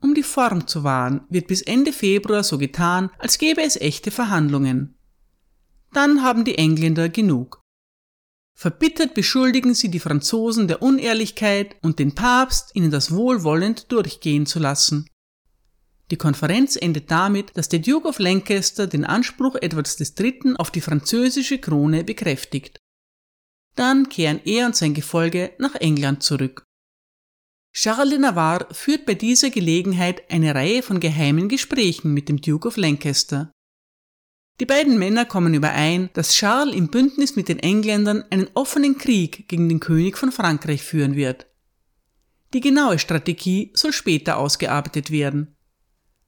Um 0.00 0.16
die 0.16 0.24
Form 0.24 0.66
zu 0.66 0.82
wahren, 0.82 1.20
wird 1.28 1.46
bis 1.46 1.62
Ende 1.62 1.92
Februar 1.92 2.42
so 2.42 2.58
getan, 2.58 3.08
als 3.20 3.38
gäbe 3.38 3.62
es 3.62 3.76
echte 3.76 4.10
Verhandlungen. 4.10 4.98
Dann 5.92 6.24
haben 6.24 6.44
die 6.44 6.58
Engländer 6.58 7.08
genug. 7.10 7.60
Verbittert 8.58 9.14
beschuldigen 9.14 9.74
sie 9.74 9.92
die 9.92 10.00
Franzosen 10.00 10.66
der 10.66 10.82
Unehrlichkeit 10.82 11.76
und 11.82 12.00
den 12.00 12.16
Papst, 12.16 12.72
ihnen 12.74 12.90
das 12.90 13.12
wohlwollend 13.12 13.92
durchgehen 13.92 14.44
zu 14.44 14.58
lassen. 14.58 15.06
Die 16.10 16.16
Konferenz 16.16 16.76
endet 16.76 17.10
damit, 17.10 17.56
dass 17.56 17.68
der 17.68 17.78
Duke 17.78 18.08
of 18.08 18.18
Lancaster 18.18 18.86
den 18.86 19.04
Anspruch 19.04 19.56
Edwards 19.60 19.98
III. 19.98 20.54
auf 20.56 20.70
die 20.70 20.80
französische 20.82 21.58
Krone 21.58 22.04
bekräftigt. 22.04 22.78
Dann 23.74 24.08
kehren 24.08 24.40
er 24.44 24.66
und 24.66 24.76
sein 24.76 24.94
Gefolge 24.94 25.52
nach 25.58 25.74
England 25.76 26.22
zurück. 26.22 26.64
Charles 27.72 28.10
de 28.10 28.18
Navarre 28.18 28.72
führt 28.72 29.04
bei 29.04 29.14
dieser 29.14 29.50
Gelegenheit 29.50 30.30
eine 30.30 30.54
Reihe 30.54 30.82
von 30.82 31.00
geheimen 31.00 31.48
Gesprächen 31.48 32.14
mit 32.14 32.28
dem 32.28 32.40
Duke 32.40 32.68
of 32.68 32.76
Lancaster. 32.76 33.50
Die 34.60 34.66
beiden 34.66 34.96
Männer 35.00 35.24
kommen 35.24 35.54
überein, 35.54 36.10
dass 36.12 36.34
Charles 36.34 36.76
im 36.76 36.88
Bündnis 36.88 37.34
mit 37.34 37.48
den 37.48 37.58
Engländern 37.58 38.22
einen 38.30 38.48
offenen 38.54 38.98
Krieg 38.98 39.48
gegen 39.48 39.68
den 39.68 39.80
König 39.80 40.16
von 40.16 40.30
Frankreich 40.30 40.82
führen 40.82 41.16
wird. 41.16 41.46
Die 42.52 42.60
genaue 42.60 43.00
Strategie 43.00 43.72
soll 43.74 43.92
später 43.92 44.36
ausgearbeitet 44.36 45.10
werden. 45.10 45.53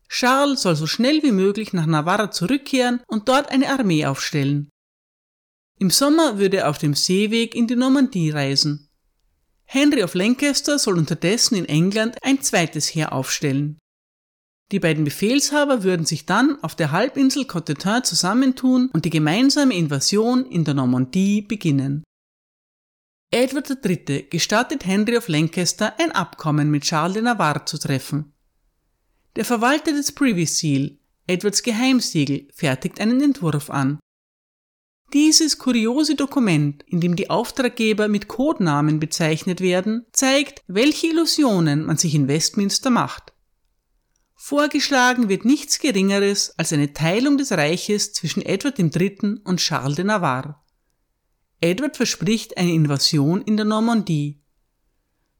Charles 0.09 0.63
soll 0.63 0.77
so 0.77 0.87
schnell 0.87 1.23
wie 1.23 1.33
möglich 1.33 1.73
nach 1.73 1.87
Navarra 1.87 2.31
zurückkehren 2.31 3.01
und 3.07 3.29
dort 3.29 3.51
eine 3.51 3.69
Armee 3.69 4.07
aufstellen. 4.07 4.71
Im 5.79 5.91
Sommer 5.91 6.39
würde 6.39 6.59
er 6.59 6.71
auf 6.71 6.79
dem 6.79 6.95
Seeweg 6.95 7.55
in 7.55 7.67
die 7.67 7.77
Normandie 7.77 8.31
reisen. 8.31 8.89
Henry 9.65 10.03
of 10.03 10.15
Lancaster 10.15 10.79
soll 10.79 10.97
unterdessen 10.97 11.57
in 11.57 11.67
England 11.67 12.17
ein 12.23 12.41
zweites 12.41 12.95
Heer 12.95 13.13
aufstellen. 13.13 13.79
Die 14.73 14.81
beiden 14.81 15.05
Befehlshaber 15.05 15.83
würden 15.83 16.07
sich 16.07 16.27
dann 16.27 16.63
auf 16.63 16.75
der 16.75 16.93
Halbinsel 16.93 17.45
Cotentin 17.45 18.03
zusammentun 18.03 18.91
und 18.93 19.05
die 19.05 19.11
gemeinsame 19.11 19.75
Invasion 19.75 20.47
in 20.47 20.65
der 20.65 20.75
Normandie 20.75 21.43
beginnen. 21.43 22.03
Edward 23.33 23.85
III. 23.85 24.29
gestattet 24.31 24.87
Henry 24.87 25.17
of 25.17 25.29
Lancaster 25.29 25.95
ein 25.99 26.13
Abkommen 26.13 26.71
mit 26.71 26.85
Charles 26.85 27.15
de 27.15 27.23
Navarre 27.23 27.65
zu 27.65 27.77
treffen. 27.79 28.36
Der 29.37 29.45
Verwalter 29.45 29.93
des 29.93 30.13
Privy 30.13 30.47
Seal, 30.47 30.97
Edwards 31.27 31.63
Geheimsiegel, 31.63 32.49
fertigt 32.55 33.01
einen 33.01 33.21
Entwurf 33.21 33.69
an. 33.69 33.99
Dieses 35.13 35.59
kuriose 35.59 36.15
Dokument, 36.15 36.83
in 36.87 37.03
dem 37.03 37.17
die 37.17 37.29
Auftraggeber 37.29 38.09
mit 38.09 38.29
Codenamen 38.29 38.99
bezeichnet 38.99 39.61
werden, 39.61 40.07
zeigt, 40.13 40.63
welche 40.69 41.09
Illusionen 41.09 41.85
man 41.85 41.99
sich 41.99 42.15
in 42.15 42.29
Westminster 42.29 42.89
macht. 42.89 43.35
Vorgeschlagen 44.37 45.29
wird 45.29 45.45
nichts 45.45 45.81
Geringeres 45.81 46.55
als 46.57 46.73
eine 46.73 46.95
Teilung 46.95 47.37
des 47.37 47.53
Reiches 47.53 48.15
zwischen 48.15 48.41
Edward 48.41 48.79
III. 48.79 49.41
und 49.45 49.61
Charles 49.61 49.97
de 49.97 50.05
Navarre. 50.07 50.57
Edward 51.61 51.97
verspricht 51.97 52.57
eine 52.57 52.73
Invasion 52.73 53.43
in 53.43 53.57
der 53.57 53.67
Normandie. 53.67 54.41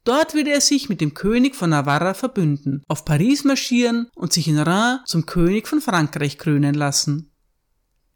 Dort 0.07 0.35
würde 0.35 0.53
er 0.53 0.61
sich 0.61 0.89
mit 0.89 1.01
dem 1.01 1.15
König 1.15 1.57
von 1.57 1.71
Navarra 1.71 2.15
verbünden, 2.15 2.85
auf 2.87 3.05
Paris 3.05 3.43
marschieren 3.43 4.09
und 4.15 4.33
sich 4.33 4.47
in 4.47 4.57
Reims 4.57 5.01
zum 5.07 5.27
König 5.27 5.67
von 5.67 5.81
Frankreich 5.81 6.39
krönen 6.39 6.75
lassen. 6.75 7.33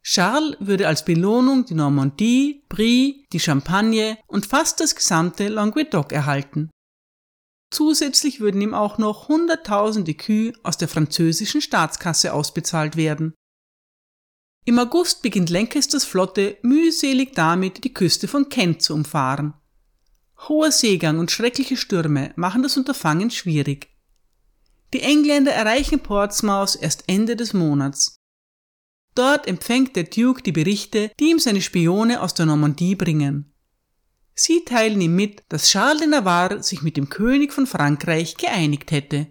Charles 0.04 0.56
würde 0.60 0.86
als 0.86 1.04
Belohnung 1.04 1.66
die 1.66 1.74
Normandie, 1.74 2.62
Brie, 2.68 3.26
die 3.32 3.40
Champagne 3.40 4.18
und 4.28 4.46
fast 4.46 4.78
das 4.78 4.94
gesamte 4.94 5.48
Languedoc 5.48 6.12
erhalten. 6.12 6.70
Zusätzlich 7.72 8.38
würden 8.38 8.60
ihm 8.60 8.72
auch 8.72 8.98
noch 8.98 9.26
hunderttausende 9.26 10.14
Kühe 10.14 10.52
aus 10.62 10.78
der 10.78 10.86
französischen 10.86 11.60
Staatskasse 11.60 12.32
ausbezahlt 12.32 12.96
werden. 12.96 13.34
Im 14.64 14.78
August 14.78 15.22
beginnt 15.22 15.50
Lancasters 15.50 16.04
Flotte 16.04 16.56
mühselig 16.62 17.32
damit, 17.34 17.82
die 17.82 17.92
Küste 17.92 18.28
von 18.28 18.48
Kent 18.48 18.80
zu 18.80 18.94
umfahren. 18.94 19.54
Hoher 20.48 20.72
Seegang 20.72 21.18
und 21.18 21.30
schreckliche 21.30 21.76
Stürme 21.76 22.32
machen 22.36 22.62
das 22.62 22.76
Unterfangen 22.76 23.30
schwierig. 23.30 23.88
Die 24.92 25.02
Engländer 25.02 25.52
erreichen 25.52 26.00
Portsmouth 26.00 26.76
erst 26.80 27.04
Ende 27.06 27.36
des 27.36 27.52
Monats. 27.52 28.16
Dort 29.14 29.46
empfängt 29.46 29.96
der 29.96 30.04
Duke 30.04 30.42
die 30.42 30.52
Berichte, 30.52 31.10
die 31.20 31.30
ihm 31.30 31.38
seine 31.38 31.60
Spione 31.60 32.22
aus 32.22 32.34
der 32.34 32.46
Normandie 32.46 32.94
bringen. 32.94 33.52
Sie 34.34 34.64
teilen 34.64 35.00
ihm 35.00 35.14
mit, 35.14 35.42
dass 35.48 35.68
Charles 35.68 36.00
de 36.00 36.08
Navarre 36.08 36.62
sich 36.62 36.82
mit 36.82 36.96
dem 36.96 37.08
König 37.10 37.52
von 37.52 37.66
Frankreich 37.66 38.36
geeinigt 38.36 38.90
hätte. 38.90 39.26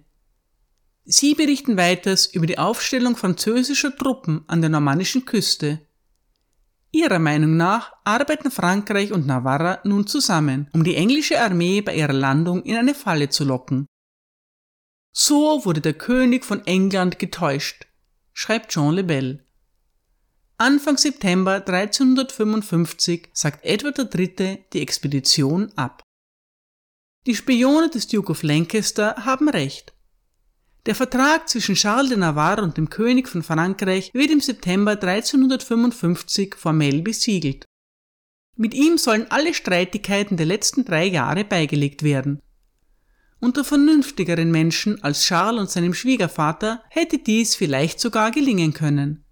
Sie 1.06 1.34
berichten 1.34 1.78
weiters 1.78 2.28
über 2.28 2.46
die 2.46 2.60
Aufstellung 2.60 3.16
französischer 3.16 3.96
Truppen 3.96 4.44
an 4.48 4.62
der 4.62 4.70
normannischen 4.70 5.26
Küste. 5.26 5.88
Ihrer 6.92 7.20
Meinung 7.20 7.56
nach 7.56 7.94
arbeiten 8.04 8.50
Frankreich 8.50 9.12
und 9.12 9.28
Navarra 9.28 9.80
nun 9.84 10.08
zusammen, 10.08 10.68
um 10.74 10.84
die 10.84 10.96
englische 10.96 11.40
Armee 11.40 11.82
bei 11.82 11.96
ihrer 11.96 12.14
Landung 12.14 12.64
in 12.64 12.76
eine 12.76 12.96
Falle 12.96 13.30
zu 13.30 13.44
locken. 13.44 13.86
So 15.12 15.66
wurde 15.66 15.82
der 15.82 15.94
König 15.94 16.46
von 16.46 16.66
England 16.66 17.20
getäuscht, 17.20 17.88
schreibt 18.34 18.72
Jean 18.72 18.96
Lebel. 18.96 19.46
Anfang 20.58 20.98
September 20.98 21.56
1355 21.66 23.30
sagt 23.34 23.64
Edward 23.64 24.14
III. 24.14 24.66
die 24.74 24.82
Expedition 24.82 25.72
ab. 25.76 26.02
Die 27.28 27.36
Spione 27.36 27.90
des 27.90 28.08
Duke 28.08 28.32
of 28.32 28.44
Lancaster 28.44 29.26
haben 29.26 29.48
recht. 29.50 29.94
Der 30.86 30.96
Vertrag 30.96 31.50
zwischen 31.50 31.76
Charles 31.76 32.10
de 32.10 32.18
Navarre 32.18 32.64
und 32.64 32.78
dem 32.78 32.90
König 32.90 33.28
von 33.28 33.44
Frankreich 33.44 34.12
wird 34.14 34.32
im 34.32 34.40
September 34.40 34.92
1355 34.92 36.56
formell 36.56 37.02
besiegelt. 37.02 37.66
Mit 38.56 38.74
ihm 38.74 38.98
sollen 38.98 39.28
alle 39.30 39.54
Streitigkeiten 39.54 40.38
der 40.38 40.46
letzten 40.46 40.86
drei 40.86 41.06
Jahre 41.06 41.44
beigelegt 41.44 42.04
werden. 42.04 42.42
Unter 43.42 43.64
vernünftigeren 43.64 44.52
Menschen 44.52 45.02
als 45.02 45.24
Charles 45.24 45.62
und 45.62 45.70
seinem 45.70 45.94
Schwiegervater 45.94 46.84
hätte 46.90 47.20
dies 47.20 47.56
vielleicht 47.56 48.00
sogar 48.00 48.32
gelingen 48.32 48.74
können. 48.74 49.24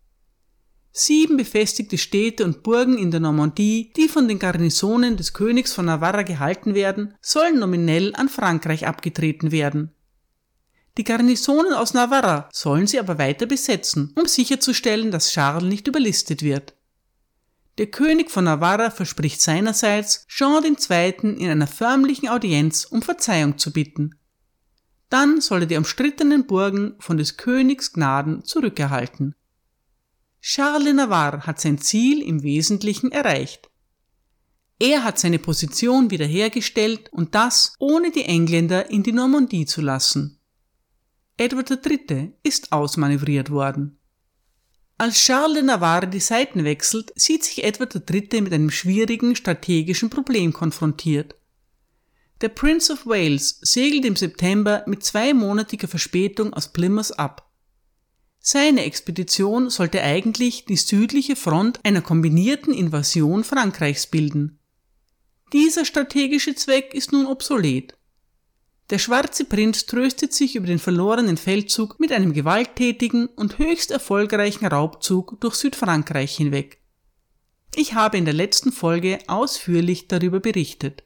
Sieben 0.94 1.38
befestigte 1.38 1.98
Städte 1.98 2.44
und 2.44 2.64
Burgen 2.64 2.98
in 2.98 3.12
der 3.12 3.20
Normandie, 3.20 3.92
die 3.96 4.08
von 4.08 4.28
den 4.28 4.40
Garnisonen 4.40 5.18
des 5.18 5.34
Königs 5.34 5.74
von 5.74 5.86
Navarra 5.86 6.24
gehalten 6.24 6.74
werden, 6.74 7.14
sollen 7.22 7.60
nominell 7.60 8.16
an 8.16 8.30
Frankreich 8.30 8.88
abgetreten 8.88 9.52
werden. 9.52 9.94
Die 10.98 11.04
Garnisonen 11.04 11.74
aus 11.74 11.94
Navarra 11.94 12.50
sollen 12.52 12.88
sie 12.88 13.00
aber 13.00 13.20
weiter 13.20 13.46
besetzen, 13.46 14.14
um 14.18 14.26
sicherzustellen, 14.26 15.12
dass 15.12 15.30
Charles 15.30 15.70
nicht 15.70 15.88
überlistet 15.88 16.42
wird. 16.42 16.74
Der 17.78 17.86
König 17.86 18.32
von 18.32 18.46
Navarra 18.46 18.90
verspricht 18.90 19.40
seinerseits, 19.40 20.26
Jean 20.28 20.64
II. 20.64 21.14
in 21.38 21.50
einer 21.50 21.68
förmlichen 21.68 22.30
Audienz 22.30 22.86
um 22.86 23.04
Verzeihung 23.04 23.60
zu 23.60 23.72
bitten. 23.72 24.16
Dann 25.10 25.40
soll 25.40 25.62
er 25.62 25.66
die 25.68 25.78
umstrittenen 25.78 26.48
Burgen 26.48 26.96
von 26.98 27.18
des 27.18 27.38
Königs 27.38 27.94
Gnaden 27.94 28.44
zurückerhalten. 28.44 29.36
Charles 30.42 30.94
Navarre 30.94 31.46
hat 31.46 31.62
sein 31.62 31.78
Ziel 31.78 32.24
im 32.24 32.42
Wesentlichen 32.42 33.12
erreicht. 33.12 33.70
Er 34.80 35.04
hat 35.04 35.20
seine 35.20 35.40
Position 35.40 36.10
wiederhergestellt 36.10 37.12
und 37.14 37.36
das 37.36 37.74
ohne 37.78 38.12
die 38.12 38.26
Engländer 38.26 38.90
in 38.90 39.04
die 39.04 39.12
Normandie 39.12 39.66
zu 39.66 39.82
lassen. 39.82 40.37
Edward 41.38 41.70
III. 41.70 42.34
ist 42.42 42.72
ausmanövriert 42.72 43.52
worden. 43.52 44.00
Als 44.98 45.18
Charles 45.18 45.54
de 45.54 45.64
Navarre 45.64 46.08
die 46.08 46.20
Seiten 46.20 46.64
wechselt, 46.64 47.14
sieht 47.16 47.44
sich 47.44 47.64
Edward 47.64 47.94
III. 48.10 48.42
mit 48.42 48.52
einem 48.52 48.72
schwierigen 48.72 49.36
strategischen 49.36 50.10
Problem 50.10 50.52
konfrontiert. 50.52 51.36
Der 52.42 52.50
Prince 52.50 52.92
of 52.92 53.06
Wales 53.06 53.60
segelt 53.62 54.06
im 54.06 54.16
September 54.16 54.84
mit 54.88 55.04
zweimonatiger 55.04 55.88
Verspätung 55.88 56.54
aus 56.54 56.74
Plymouth 56.74 57.12
ab. 57.20 57.52
Seine 58.40 58.86
Expedition 58.86 59.70
sollte 59.70 60.02
eigentlich 60.02 60.66
die 60.66 60.78
südliche 60.78 61.36
Front 61.36 61.80
einer 61.84 62.02
kombinierten 62.02 62.74
Invasion 62.74 63.44
Frankreichs 63.44 64.08
bilden. 64.08 64.60
Dieser 65.54 65.86
strategische 65.86 66.56
Zweck 66.56 66.94
ist 66.94 67.12
nun 67.12 67.26
obsolet. 67.26 67.97
Der 68.90 69.00
schwarze 69.00 69.44
Prinz 69.44 69.86
tröstet 69.86 70.34
sich 70.34 70.56
über 70.56 70.68
den 70.68 70.80
verlorenen 70.80 71.36
Feldzug 71.36 72.00
mit 72.00 72.14
einem 72.14 72.34
gewalttätigen 72.34 73.28
und 73.28 73.58
höchst 73.58 73.92
erfolgreichen 73.92 74.66
Raubzug 74.66 75.42
durch 75.42 75.56
Südfrankreich 75.56 76.38
hinweg. 76.38 76.82
Ich 77.76 77.94
habe 77.94 78.18
in 78.18 78.24
der 78.24 78.34
letzten 78.34 78.72
Folge 78.72 79.20
ausführlich 79.28 80.08
darüber 80.08 80.40
berichtet. 80.40 81.04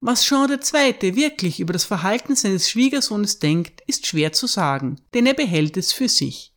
Was 0.00 0.24
Jean 0.24 0.50
II. 0.50 1.16
wirklich 1.16 1.60
über 1.60 1.72
das 1.72 1.84
Verhalten 1.84 2.36
seines 2.36 2.68
Schwiegersohnes 2.68 3.38
denkt, 3.38 3.82
ist 3.86 4.06
schwer 4.06 4.32
zu 4.32 4.46
sagen, 4.46 5.00
denn 5.14 5.26
er 5.26 5.34
behält 5.34 5.76
es 5.76 5.92
für 5.92 6.08
sich. 6.08 6.54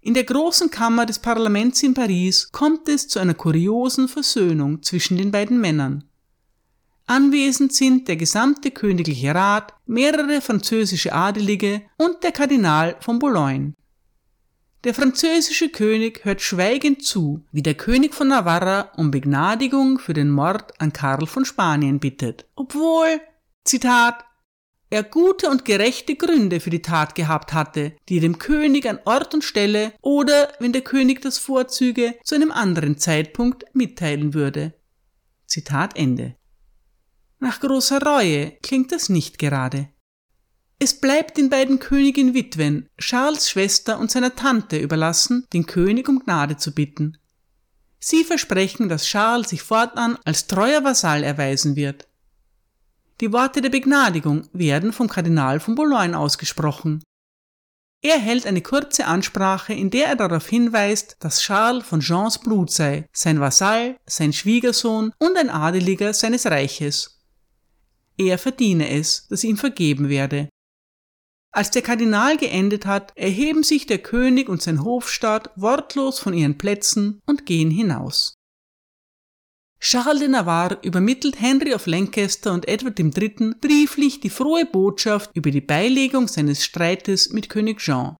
In 0.00 0.14
der 0.14 0.24
großen 0.24 0.70
Kammer 0.70 1.04
des 1.04 1.18
Parlaments 1.18 1.82
in 1.82 1.92
Paris 1.92 2.50
kommt 2.52 2.88
es 2.88 3.08
zu 3.08 3.18
einer 3.18 3.34
kuriosen 3.34 4.08
Versöhnung 4.08 4.82
zwischen 4.82 5.18
den 5.18 5.30
beiden 5.30 5.60
Männern. 5.60 6.07
Anwesend 7.08 7.72
sind 7.72 8.06
der 8.06 8.16
gesamte 8.16 8.70
königliche 8.70 9.34
Rat, 9.34 9.72
mehrere 9.86 10.42
französische 10.42 11.14
Adelige 11.14 11.80
und 11.96 12.22
der 12.22 12.32
Kardinal 12.32 12.96
von 13.00 13.18
Boulogne. 13.18 13.72
Der 14.84 14.92
französische 14.92 15.70
König 15.70 16.26
hört 16.26 16.42
schweigend 16.42 17.02
zu, 17.02 17.46
wie 17.50 17.62
der 17.62 17.74
König 17.74 18.14
von 18.14 18.28
Navarra 18.28 18.92
um 18.98 19.10
Begnadigung 19.10 19.98
für 19.98 20.12
den 20.12 20.28
Mord 20.28 20.78
an 20.82 20.92
Karl 20.92 21.26
von 21.26 21.46
Spanien 21.46 21.98
bittet, 21.98 22.44
obwohl, 22.54 23.22
Zitat, 23.64 24.26
er 24.90 25.02
gute 25.02 25.48
und 25.48 25.64
gerechte 25.64 26.14
Gründe 26.14 26.60
für 26.60 26.70
die 26.70 26.82
Tat 26.82 27.14
gehabt 27.14 27.54
hatte, 27.54 27.92
die 28.10 28.20
dem 28.20 28.38
König 28.38 28.86
an 28.86 28.98
Ort 29.06 29.32
und 29.32 29.44
Stelle 29.44 29.94
oder, 30.02 30.52
wenn 30.60 30.74
der 30.74 30.82
König 30.82 31.22
das 31.22 31.38
vorzüge, 31.38 32.16
zu 32.22 32.34
einem 32.34 32.52
anderen 32.52 32.98
Zeitpunkt 32.98 33.64
mitteilen 33.72 34.34
würde. 34.34 34.74
Zitat 35.46 35.96
Ende. 35.96 36.36
Nach 37.40 37.60
großer 37.60 38.02
Reue 38.02 38.52
klingt 38.62 38.92
das 38.92 39.08
nicht 39.08 39.38
gerade. 39.38 39.88
Es 40.80 41.00
bleibt 41.00 41.36
den 41.36 41.50
beiden 41.50 41.78
Königin 41.80 42.34
Witwen, 42.34 42.88
Charles 42.98 43.50
Schwester 43.50 43.98
und 43.98 44.10
seiner 44.10 44.34
Tante 44.34 44.78
überlassen, 44.78 45.46
den 45.52 45.66
König 45.66 46.08
um 46.08 46.20
Gnade 46.20 46.56
zu 46.56 46.72
bitten. 46.72 47.18
Sie 48.00 48.22
versprechen, 48.22 48.88
dass 48.88 49.04
Charles 49.04 49.50
sich 49.50 49.62
fortan 49.62 50.18
als 50.24 50.46
treuer 50.46 50.84
Vasall 50.84 51.24
erweisen 51.24 51.74
wird. 51.74 52.06
Die 53.20 53.32
Worte 53.32 53.60
der 53.60 53.70
Begnadigung 53.70 54.48
werden 54.52 54.92
vom 54.92 55.08
Kardinal 55.08 55.58
von 55.58 55.74
Boulogne 55.74 56.16
ausgesprochen. 56.16 57.02
Er 58.00 58.18
hält 58.18 58.46
eine 58.46 58.62
kurze 58.62 59.06
Ansprache, 59.06 59.72
in 59.72 59.90
der 59.90 60.06
er 60.06 60.16
darauf 60.16 60.48
hinweist, 60.48 61.16
dass 61.18 61.40
Charles 61.40 61.84
von 61.84 61.98
Jeans 61.98 62.38
Blut 62.38 62.70
sei, 62.70 63.08
sein 63.12 63.40
Vasall, 63.40 63.96
sein 64.06 64.32
Schwiegersohn 64.32 65.12
und 65.18 65.36
ein 65.36 65.50
Adeliger 65.50 66.14
seines 66.14 66.46
Reiches. 66.46 67.17
Er 68.18 68.36
verdiene 68.36 68.90
es, 68.90 69.26
dass 69.28 69.44
ihm 69.44 69.56
vergeben 69.56 70.08
werde. 70.08 70.48
Als 71.50 71.70
der 71.70 71.82
Kardinal 71.82 72.36
geendet 72.36 72.84
hat, 72.84 73.12
erheben 73.16 73.62
sich 73.62 73.86
der 73.86 73.98
König 73.98 74.48
und 74.48 74.60
sein 74.60 74.84
Hofstaat 74.84 75.50
wortlos 75.56 76.18
von 76.18 76.34
ihren 76.34 76.58
Plätzen 76.58 77.20
und 77.26 77.46
gehen 77.46 77.70
hinaus. 77.70 78.34
Charles 79.80 80.18
de 80.18 80.28
Navarre 80.28 80.78
übermittelt 80.82 81.40
Henry 81.40 81.72
of 81.72 81.86
Lancaster 81.86 82.52
und 82.52 82.66
Edward 82.66 82.98
III. 82.98 83.54
brieflich 83.60 84.18
die 84.20 84.30
frohe 84.30 84.66
Botschaft 84.66 85.30
über 85.34 85.52
die 85.52 85.60
Beilegung 85.60 86.26
seines 86.26 86.64
Streites 86.64 87.30
mit 87.30 87.48
König 87.48 87.78
Jean. 87.78 88.16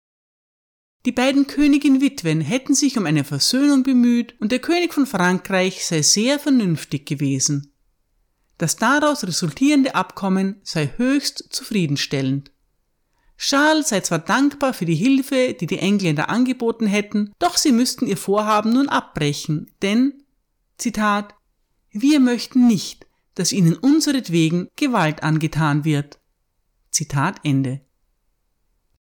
Die 1.05 1.13
beiden 1.13 1.47
Königin-Witwen 1.47 2.41
hätten 2.41 2.75
sich 2.75 2.97
um 2.97 3.07
eine 3.07 3.25
Versöhnung 3.25 3.83
bemüht 3.83 4.37
und 4.41 4.53
der 4.53 4.61
König 4.61 4.95
von 4.95 5.07
Frankreich 5.07 5.85
sei 5.85 6.03
sehr 6.03 6.39
vernünftig 6.39 7.07
gewesen. 7.07 7.75
Das 8.59 8.77
daraus 8.77 9.25
resultierende 9.25 9.95
Abkommen 9.95 10.61
sei 10.65 10.93
höchst 10.97 11.47
zufriedenstellend. 11.51 12.51
Charles 13.39 13.91
sei 13.91 14.01
zwar 14.01 14.19
dankbar 14.19 14.75
für 14.75 14.85
die 14.85 14.97
Hilfe, 14.97 15.55
die 15.55 15.67
die 15.67 15.79
Engländer 15.79 16.29
angeboten 16.29 16.89
hätten, 16.89 17.33
doch 17.39 17.57
sie 17.57 17.71
müssten 17.71 18.09
ihr 18.09 18.17
Vorhaben 18.17 18.73
nun 18.73 18.89
abbrechen, 18.89 19.71
denn, 19.81 20.25
Zitat, 20.77 21.37
wir 21.91 22.19
möchten 22.19 22.67
nicht, 22.67 23.07
dass 23.37 23.53
ihnen 23.53 23.75
unseretwegen 23.75 24.69
Gewalt 24.75 25.23
angetan 25.23 25.85
wird. 25.85 26.19
Zitat 26.91 27.37
Ende. 27.45 27.81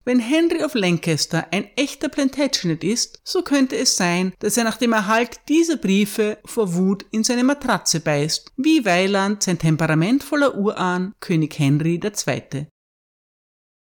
Wenn 0.07 0.19
Henry 0.19 0.63
of 0.63 0.73
Lancaster 0.73 1.47
ein 1.51 1.65
echter 1.75 2.07
Plantagenet 2.07 2.81
ist, 2.81 3.19
so 3.25 3.41
könnte 3.41 3.75
es 3.75 3.97
sein, 3.97 4.31
dass 4.39 4.55
er 4.55 4.63
nach 4.63 4.77
dem 4.77 4.93
Erhalt 4.93 5.41
dieser 5.49 5.75
Briefe 5.75 6.37
vor 6.45 6.75
Wut 6.75 7.05
in 7.11 7.25
seine 7.25 7.43
Matratze 7.43 7.99
beißt, 7.99 8.53
wie 8.55 8.85
Weiland 8.85 9.43
sein 9.43 9.59
temperamentvoller 9.59 10.55
Urahn 10.55 11.13
König 11.19 11.59
Henry 11.59 11.99
II. 12.01 12.67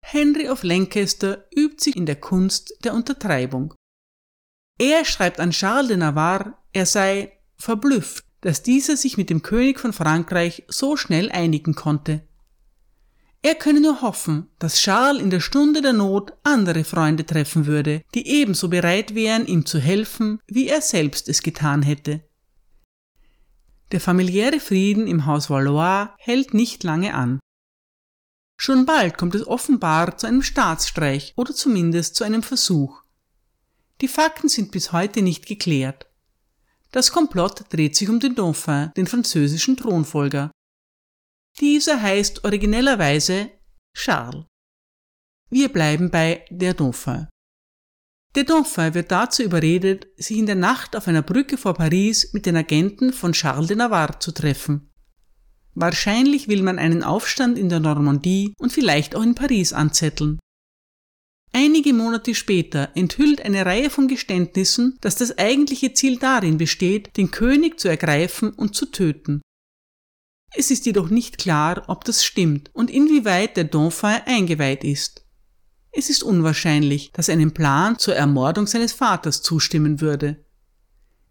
Henry 0.05 0.51
of 0.51 0.63
Lancaster 0.65 1.49
übt 1.57 1.83
sich 1.83 1.97
in 1.97 2.05
der 2.05 2.17
Kunst 2.17 2.75
der 2.85 2.93
Untertreibung. 2.93 3.73
Er 4.79 5.07
schreibt 5.07 5.41
an 5.41 5.53
Charles 5.53 5.89
de 5.89 5.97
Navarre, 5.97 6.59
er 6.75 6.85
sei 6.85 7.39
verblüfft, 7.57 8.27
dass 8.43 8.63
dieser 8.63 8.99
sich 8.99 9.17
mit 9.17 9.31
dem 9.31 9.41
König 9.41 9.81
von 9.81 9.95
Frankreich 9.95 10.65
so 10.69 10.99
schnell 10.99 11.33
einigen 11.33 11.75
konnte. 11.75 12.29
Er 13.45 13.57
könne 13.57 13.81
nur 13.81 14.03
hoffen, 14.03 14.49
dass 14.61 14.77
Charles 14.77 15.21
in 15.21 15.31
der 15.31 15.41
Stunde 15.41 15.83
der 15.83 15.93
Not 15.93 16.33
andere 16.45 16.85
Freunde 16.85 17.27
treffen 17.27 17.67
würde, 17.67 18.03
die 18.15 18.29
ebenso 18.29 18.69
bereit 18.69 19.17
wären, 19.17 19.47
ihm 19.47 19.67
zu 19.67 19.81
helfen, 19.81 20.39
wie 20.47 20.69
er 20.69 20.81
selbst 20.81 21.29
es 21.29 21.43
getan 21.43 21.83
hätte. 21.83 22.23
Der 23.91 24.01
familiäre 24.01 24.61
Frieden 24.61 25.09
im 25.09 25.27
Haus 25.27 25.51
Valois 25.51 26.11
hält 26.19 26.55
nicht 26.55 26.85
lange 26.85 27.15
an. 27.15 27.41
Schon 28.57 28.87
bald 28.87 29.19
kommt 29.19 29.35
es 29.35 29.45
offenbar 29.45 30.17
zu 30.17 30.29
einem 30.29 30.43
Staatsstreich 30.43 31.33
oder 31.37 31.53
zumindest 31.53 32.15
zu 32.15 32.23
einem 32.23 32.45
Versuch. 32.45 33.03
Die 34.01 34.09
Fakten 34.09 34.49
sind 34.49 34.71
bis 34.71 34.93
heute 34.93 35.21
nicht 35.21 35.47
geklärt. 35.47 36.07
Das 36.93 37.11
Komplott 37.11 37.65
dreht 37.71 37.97
sich 37.97 38.09
um 38.09 38.21
den 38.21 38.37
Dauphin, 38.37 38.93
den 38.97 39.09
französischen 39.09 39.77
Thronfolger. 39.77 40.53
Dieser 41.61 42.01
heißt 42.01 42.45
originellerweise 42.45 43.51
Charles. 43.95 44.47
Wir 45.51 45.69
bleiben 45.69 46.11
bei 46.11 46.45
der 46.51 46.75
Dauphin. 46.75 47.29
Der 48.35 48.45
Dauphin 48.45 48.95
wird 48.95 49.11
dazu 49.11 49.43
überredet, 49.43 50.07
sich 50.17 50.39
in 50.39 50.47
der 50.47 50.55
Nacht 50.55 50.97
auf 50.97 51.07
einer 51.07 51.21
Brücke 51.21 51.59
vor 51.59 51.75
Paris 51.75 52.33
mit 52.33 52.47
den 52.47 52.57
Agenten 52.57 53.13
von 53.13 53.33
Charles 53.33 53.69
de 53.69 53.77
Navarre 53.77 54.19
zu 54.19 54.33
treffen. 54.33 54.91
Wahrscheinlich 55.75 56.49
will 56.49 56.63
man 56.63 56.79
einen 56.79 57.03
Aufstand 57.03 57.59
in 57.59 57.69
der 57.69 57.81
Normandie 57.81 58.55
und 58.59 58.73
vielleicht 58.73 59.15
auch 59.15 59.23
in 59.23 59.35
Paris 59.35 59.75
anzetteln. 59.75 60.39
Einige 61.53 61.93
Monate 61.93 62.35
später 62.35 62.91
enthüllt 62.95 63.43
eine 63.43 63.67
Reihe 63.67 63.91
von 63.91 64.09
Geständnissen, 64.09 64.97
dass 65.03 65.17
das 65.17 65.37
eigentliche 65.37 65.93
Ziel 65.93 66.19
darin 66.19 66.57
besteht, 66.57 67.15
den 67.19 67.31
König 67.31 67.79
zu 67.79 67.89
ergreifen 67.89 68.51
und 68.55 68.75
zu 68.75 68.87
töten. 68.87 69.43
Es 70.55 70.71
ist 70.71 70.87
jedoch 70.87 71.09
nicht 71.09 71.39
klar, 71.39 71.85
ob 71.89 72.05
das 72.05 72.25
stimmt 72.25 72.71
und 72.75 72.91
inwieweit 72.91 73.57
der 73.57 73.65
Dauphin 73.65 74.21
eingeweiht 74.27 74.85
ist. 74.85 75.25
Es 75.93 76.11
ist 76.11 76.23
unwahrscheinlich, 76.23 77.13
dass 77.13 77.29
er 77.29 77.35
einem 77.35 77.53
Plan 77.53 77.99
zur 77.99 78.15
Ermordung 78.17 78.67
seines 78.67 78.93
Vaters 78.93 79.43
zustimmen 79.43 80.01
würde. 80.01 80.45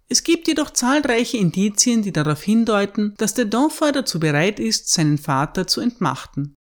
Es 0.08 0.24
gibt 0.24 0.48
jedoch 0.48 0.72
zahlreiche 0.72 1.38
Indizien, 1.38 2.02
die 2.02 2.12
darauf 2.12 2.44
hindeuten, 2.44 3.14
dass 3.18 3.34
der 3.34 3.46
Dauphin 3.46 3.94
dazu 3.94 4.20
bereit 4.20 4.60
ist, 4.60 4.92
seinen 4.92 5.18
Vater 5.18 5.68
zu 5.68 5.82
entmachten. 5.82 6.56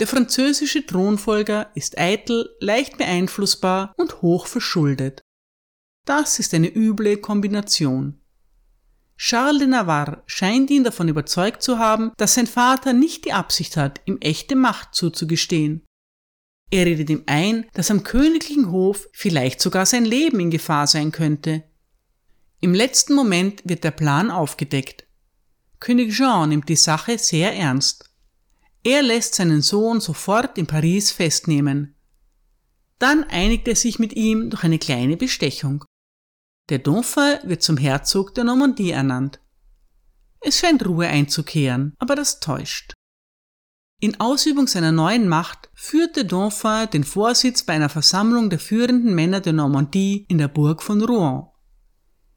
Der 0.00 0.06
französische 0.06 0.84
Thronfolger 0.84 1.70
ist 1.74 1.98
eitel, 1.98 2.50
leicht 2.60 2.98
beeinflussbar 2.98 3.92
und 3.96 4.22
hoch 4.22 4.46
verschuldet. 4.46 5.20
Das 6.04 6.38
ist 6.38 6.52
eine 6.54 6.74
üble 6.74 7.18
Kombination. 7.18 8.21
Charles 9.16 9.60
de 9.60 9.68
Navarre 9.68 10.22
scheint 10.26 10.70
ihn 10.70 10.84
davon 10.84 11.08
überzeugt 11.08 11.62
zu 11.62 11.78
haben, 11.78 12.12
dass 12.16 12.34
sein 12.34 12.46
Vater 12.46 12.92
nicht 12.92 13.24
die 13.24 13.32
Absicht 13.32 13.76
hat, 13.76 14.00
ihm 14.04 14.18
echte 14.20 14.56
Macht 14.56 14.94
zuzugestehen. 14.94 15.84
Er 16.70 16.86
redet 16.86 17.10
ihm 17.10 17.22
ein, 17.26 17.66
dass 17.74 17.90
am 17.90 18.02
königlichen 18.02 18.70
Hof 18.70 19.06
vielleicht 19.12 19.60
sogar 19.60 19.84
sein 19.84 20.06
Leben 20.06 20.40
in 20.40 20.50
Gefahr 20.50 20.86
sein 20.86 21.12
könnte. 21.12 21.64
Im 22.60 22.72
letzten 22.72 23.14
Moment 23.14 23.60
wird 23.64 23.84
der 23.84 23.90
Plan 23.90 24.30
aufgedeckt. 24.30 25.04
König 25.80 26.14
Jean 26.14 26.48
nimmt 26.48 26.68
die 26.68 26.76
Sache 26.76 27.18
sehr 27.18 27.54
ernst. 27.54 28.08
Er 28.84 29.02
lässt 29.02 29.34
seinen 29.34 29.62
Sohn 29.62 30.00
sofort 30.00 30.56
in 30.56 30.66
Paris 30.66 31.10
festnehmen. 31.12 31.94
Dann 32.98 33.24
einigt 33.24 33.68
er 33.68 33.76
sich 33.76 33.98
mit 33.98 34.12
ihm 34.14 34.48
durch 34.48 34.64
eine 34.64 34.78
kleine 34.78 35.16
Bestechung. 35.16 35.84
Der 36.68 36.78
Dauphin 36.78 37.38
wird 37.44 37.62
zum 37.62 37.76
Herzog 37.76 38.34
der 38.34 38.44
Normandie 38.44 38.90
ernannt. 38.90 39.40
Es 40.40 40.58
scheint 40.58 40.86
Ruhe 40.86 41.06
einzukehren, 41.06 41.94
aber 41.98 42.14
das 42.14 42.40
täuscht. 42.40 42.94
In 44.00 44.18
Ausübung 44.18 44.66
seiner 44.66 44.90
neuen 44.90 45.28
Macht 45.28 45.70
führte 45.74 46.24
Dauphin 46.24 46.90
den 46.92 47.04
Vorsitz 47.04 47.62
bei 47.62 47.74
einer 47.74 47.88
Versammlung 47.88 48.50
der 48.50 48.58
führenden 48.58 49.14
Männer 49.14 49.40
der 49.40 49.52
Normandie 49.52 50.26
in 50.28 50.38
der 50.38 50.48
Burg 50.48 50.82
von 50.82 51.02
Rouen. 51.02 51.46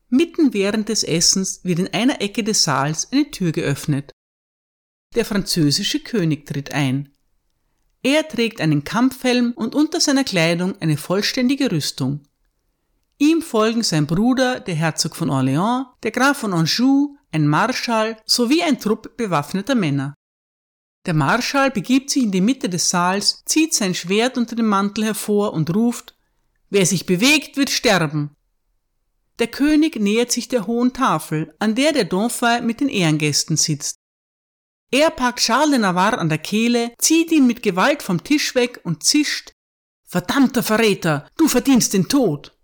Mitten 0.09 0.53
während 0.53 0.89
des 0.89 1.03
Essens 1.03 1.61
wird 1.63 1.79
in 1.79 1.91
einer 1.93 2.21
Ecke 2.21 2.43
des 2.43 2.63
Saals 2.63 3.11
eine 3.11 3.31
Tür 3.31 3.51
geöffnet. 3.51 4.11
Der 5.15 5.25
französische 5.25 6.01
König 6.01 6.45
tritt 6.45 6.71
ein. 6.71 7.09
Er 8.03 8.27
trägt 8.27 8.61
einen 8.61 8.83
Kampfhelm 8.83 9.53
und 9.55 9.73
unter 9.73 9.99
seiner 9.99 10.23
Kleidung 10.23 10.79
eine 10.79 10.97
vollständige 10.97 11.71
Rüstung. 11.71 12.27
Ihm 13.17 13.41
folgen 13.41 13.83
sein 13.83 14.07
Bruder, 14.07 14.59
der 14.59 14.75
Herzog 14.75 15.15
von 15.15 15.29
Orléans, 15.29 15.85
der 16.03 16.11
Graf 16.11 16.37
von 16.39 16.53
Anjou, 16.53 17.15
ein 17.31 17.47
Marschall 17.47 18.17
sowie 18.25 18.61
ein 18.61 18.79
Trupp 18.79 19.15
bewaffneter 19.15 19.75
Männer. 19.75 20.13
Der 21.05 21.13
Marschall 21.13 21.71
begibt 21.71 22.09
sich 22.09 22.23
in 22.23 22.31
die 22.31 22.41
Mitte 22.41 22.67
des 22.67 22.89
Saals, 22.89 23.43
zieht 23.45 23.73
sein 23.73 23.93
Schwert 23.93 24.37
unter 24.37 24.55
dem 24.55 24.67
Mantel 24.67 25.05
hervor 25.05 25.53
und 25.53 25.73
ruft 25.73 26.15
Wer 26.69 26.85
sich 26.85 27.05
bewegt, 27.05 27.57
wird 27.57 27.69
sterben. 27.69 28.35
Der 29.39 29.47
König 29.47 29.97
nähert 29.97 30.31
sich 30.31 30.47
der 30.47 30.65
hohen 30.65 30.93
Tafel, 30.93 31.53
an 31.59 31.75
der 31.75 31.93
der 31.93 32.05
Dauphin 32.05 32.65
mit 32.65 32.81
den 32.81 32.89
Ehrengästen 32.89 33.55
sitzt. 33.55 33.97
Er 34.91 35.09
packt 35.11 35.39
Charles 35.39 35.71
de 35.71 35.79
Navarre 35.79 36.17
an 36.17 36.29
der 36.29 36.37
Kehle, 36.37 36.93
zieht 36.97 37.31
ihn 37.31 37.47
mit 37.47 37.61
Gewalt 37.61 38.01
vom 38.01 38.23
Tisch 38.23 38.55
weg 38.55 38.79
und 38.83 39.03
zischt 39.03 39.51
Verdammter 40.07 40.63
Verräter, 40.63 41.29
du 41.37 41.47
verdienst 41.47 41.93
den 41.93 42.07
Tod. 42.07 42.54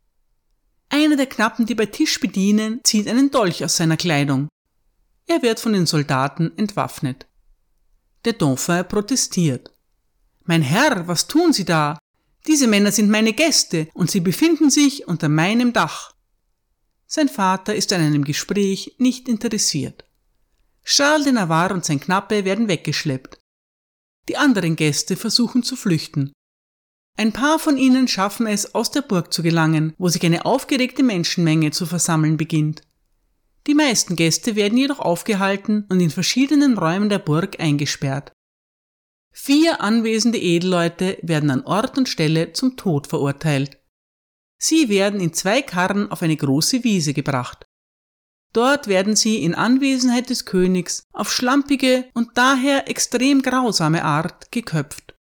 Einer 0.93 1.15
der 1.15 1.25
Knappen, 1.25 1.65
die 1.65 1.73
bei 1.73 1.85
Tisch 1.85 2.19
bedienen, 2.19 2.81
zieht 2.83 3.07
einen 3.07 3.31
Dolch 3.31 3.63
aus 3.63 3.77
seiner 3.77 3.95
Kleidung. 3.95 4.49
Er 5.25 5.41
wird 5.41 5.61
von 5.61 5.71
den 5.71 5.85
Soldaten 5.85 6.51
entwaffnet. 6.57 7.27
Der 8.25 8.33
Dauphin 8.33 8.85
protestiert. 8.85 9.71
Mein 10.43 10.61
Herr, 10.61 11.07
was 11.07 11.27
tun 11.27 11.53
Sie 11.53 11.63
da? 11.63 11.97
Diese 12.45 12.67
Männer 12.67 12.91
sind 12.91 13.09
meine 13.09 13.31
Gäste 13.31 13.87
und 13.93 14.11
sie 14.11 14.19
befinden 14.19 14.69
sich 14.69 15.07
unter 15.07 15.29
meinem 15.29 15.71
Dach. 15.71 16.13
Sein 17.07 17.29
Vater 17.29 17.73
ist 17.73 17.93
an 17.93 18.01
einem 18.01 18.25
Gespräch 18.25 18.95
nicht 18.97 19.29
interessiert. 19.29 20.03
Charles 20.83 21.23
de 21.23 21.31
Navarre 21.31 21.73
und 21.73 21.85
sein 21.85 22.01
Knappe 22.01 22.43
werden 22.43 22.67
weggeschleppt. 22.67 23.37
Die 24.27 24.35
anderen 24.35 24.75
Gäste 24.75 25.15
versuchen 25.15 25.63
zu 25.63 25.77
flüchten. 25.77 26.33
Ein 27.17 27.33
paar 27.33 27.59
von 27.59 27.77
ihnen 27.77 28.07
schaffen 28.07 28.47
es, 28.47 28.73
aus 28.73 28.91
der 28.91 29.01
Burg 29.01 29.33
zu 29.33 29.43
gelangen, 29.43 29.93
wo 29.97 30.09
sich 30.09 30.25
eine 30.25 30.45
aufgeregte 30.45 31.03
Menschenmenge 31.03 31.71
zu 31.71 31.85
versammeln 31.85 32.37
beginnt. 32.37 32.81
Die 33.67 33.75
meisten 33.75 34.15
Gäste 34.15 34.55
werden 34.55 34.77
jedoch 34.77 34.99
aufgehalten 34.99 35.85
und 35.89 35.99
in 35.99 36.09
verschiedenen 36.09 36.77
Räumen 36.77 37.09
der 37.09 37.19
Burg 37.19 37.59
eingesperrt. 37.59 38.31
Vier 39.31 39.81
anwesende 39.81 40.39
Edelleute 40.39 41.17
werden 41.21 41.51
an 41.51 41.63
Ort 41.63 41.97
und 41.97 42.09
Stelle 42.09 42.53
zum 42.53 42.75
Tod 42.75 43.07
verurteilt. 43.07 43.77
Sie 44.57 44.89
werden 44.89 45.19
in 45.19 45.33
zwei 45.33 45.61
Karren 45.61 46.11
auf 46.11 46.21
eine 46.21 46.35
große 46.35 46.83
Wiese 46.83 47.13
gebracht. 47.13 47.65
Dort 48.53 48.87
werden 48.87 49.15
sie 49.15 49.43
in 49.43 49.55
Anwesenheit 49.55 50.29
des 50.29 50.45
Königs 50.45 51.03
auf 51.13 51.31
schlampige 51.31 52.05
und 52.13 52.31
daher 52.35 52.89
extrem 52.89 53.41
grausame 53.41 54.03
Art 54.03 54.51
geköpft. 54.51 55.15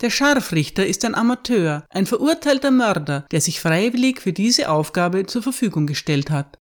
Der 0.00 0.10
Scharfrichter 0.10 0.86
ist 0.86 1.04
ein 1.06 1.14
Amateur, 1.14 1.86
ein 1.88 2.04
verurteilter 2.04 2.70
Mörder, 2.70 3.26
der 3.30 3.40
sich 3.40 3.60
freiwillig 3.60 4.20
für 4.20 4.32
diese 4.32 4.70
Aufgabe 4.70 5.26
zur 5.26 5.42
Verfügung 5.42 5.86
gestellt 5.86 6.30
hat. 6.30 6.58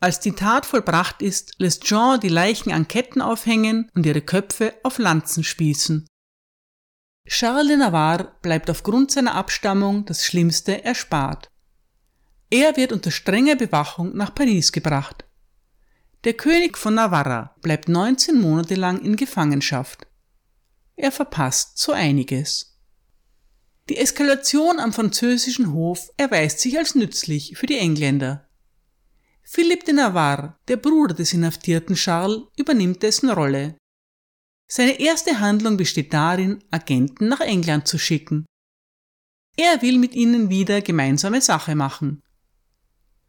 Als 0.00 0.18
die 0.18 0.32
Tat 0.32 0.66
vollbracht 0.66 1.22
ist, 1.22 1.54
lässt 1.58 1.84
Jean 1.84 2.18
die 2.18 2.28
Leichen 2.28 2.72
an 2.72 2.88
Ketten 2.88 3.22
aufhängen 3.22 3.88
und 3.94 4.04
ihre 4.04 4.20
Köpfe 4.20 4.74
auf 4.82 4.98
Lanzen 4.98 5.44
spießen. 5.44 6.08
Charles 7.28 7.68
de 7.68 7.76
Navarre 7.76 8.32
bleibt 8.42 8.68
aufgrund 8.68 9.12
seiner 9.12 9.36
Abstammung 9.36 10.04
das 10.06 10.24
Schlimmste 10.24 10.84
erspart. 10.84 11.48
Er 12.50 12.76
wird 12.76 12.92
unter 12.92 13.12
strenger 13.12 13.54
Bewachung 13.54 14.16
nach 14.16 14.34
Paris 14.34 14.72
gebracht. 14.72 15.24
Der 16.24 16.34
König 16.34 16.76
von 16.76 16.94
Navarra 16.94 17.54
bleibt 17.62 17.88
19 17.88 18.40
Monate 18.40 18.74
lang 18.74 19.00
in 19.00 19.14
Gefangenschaft. 19.14 20.06
Er 20.96 21.12
verpasst 21.12 21.78
so 21.78 21.92
einiges. 21.92 22.78
Die 23.88 23.96
Eskalation 23.96 24.78
am 24.78 24.92
französischen 24.92 25.72
Hof 25.72 26.10
erweist 26.16 26.60
sich 26.60 26.78
als 26.78 26.94
nützlich 26.94 27.56
für 27.56 27.66
die 27.66 27.78
Engländer. 27.78 28.48
Philipp 29.42 29.84
de 29.84 29.94
Navarre, 29.94 30.56
der 30.68 30.76
Bruder 30.76 31.14
des 31.14 31.32
inhaftierten 31.32 31.96
Charles, 31.96 32.42
übernimmt 32.56 33.02
dessen 33.02 33.28
Rolle. 33.28 33.76
Seine 34.66 35.00
erste 35.00 35.40
Handlung 35.40 35.76
besteht 35.76 36.12
darin, 36.14 36.62
Agenten 36.70 37.28
nach 37.28 37.40
England 37.40 37.88
zu 37.88 37.98
schicken. 37.98 38.46
Er 39.56 39.82
will 39.82 39.98
mit 39.98 40.14
ihnen 40.14 40.48
wieder 40.48 40.80
gemeinsame 40.80 41.42
Sache 41.42 41.74
machen. 41.74 42.22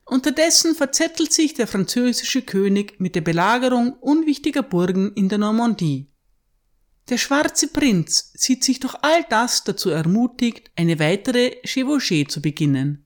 Unterdessen 0.05 0.75
verzettelt 0.75 1.33
sich 1.33 1.53
der 1.53 1.67
französische 1.67 2.41
König 2.41 2.99
mit 2.99 3.15
der 3.15 3.21
Belagerung 3.21 3.93
unwichtiger 3.93 4.63
Burgen 4.63 5.13
in 5.13 5.29
der 5.29 5.39
Normandie. 5.39 6.12
Der 7.09 7.17
schwarze 7.17 7.67
Prinz 7.67 8.31
sieht 8.33 8.63
sich 8.63 8.79
durch 8.79 8.95
all 9.01 9.25
das 9.29 9.63
dazu 9.63 9.89
ermutigt, 9.89 10.71
eine 10.75 10.99
weitere 10.99 11.57
Chevauchée 11.65 12.27
zu 12.27 12.41
beginnen. 12.41 13.05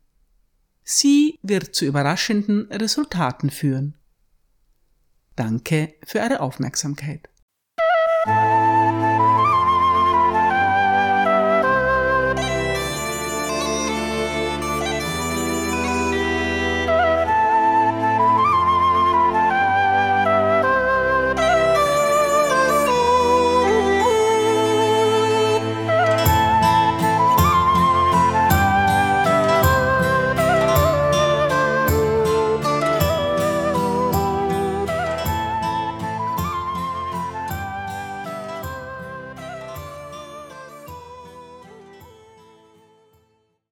Sie 0.84 1.40
wird 1.42 1.76
zu 1.76 1.86
überraschenden 1.86 2.72
Resultaten 2.72 3.50
führen. 3.50 3.98
Danke 5.36 5.96
für 6.06 6.20
eure 6.20 6.40
Aufmerksamkeit. 6.40 7.30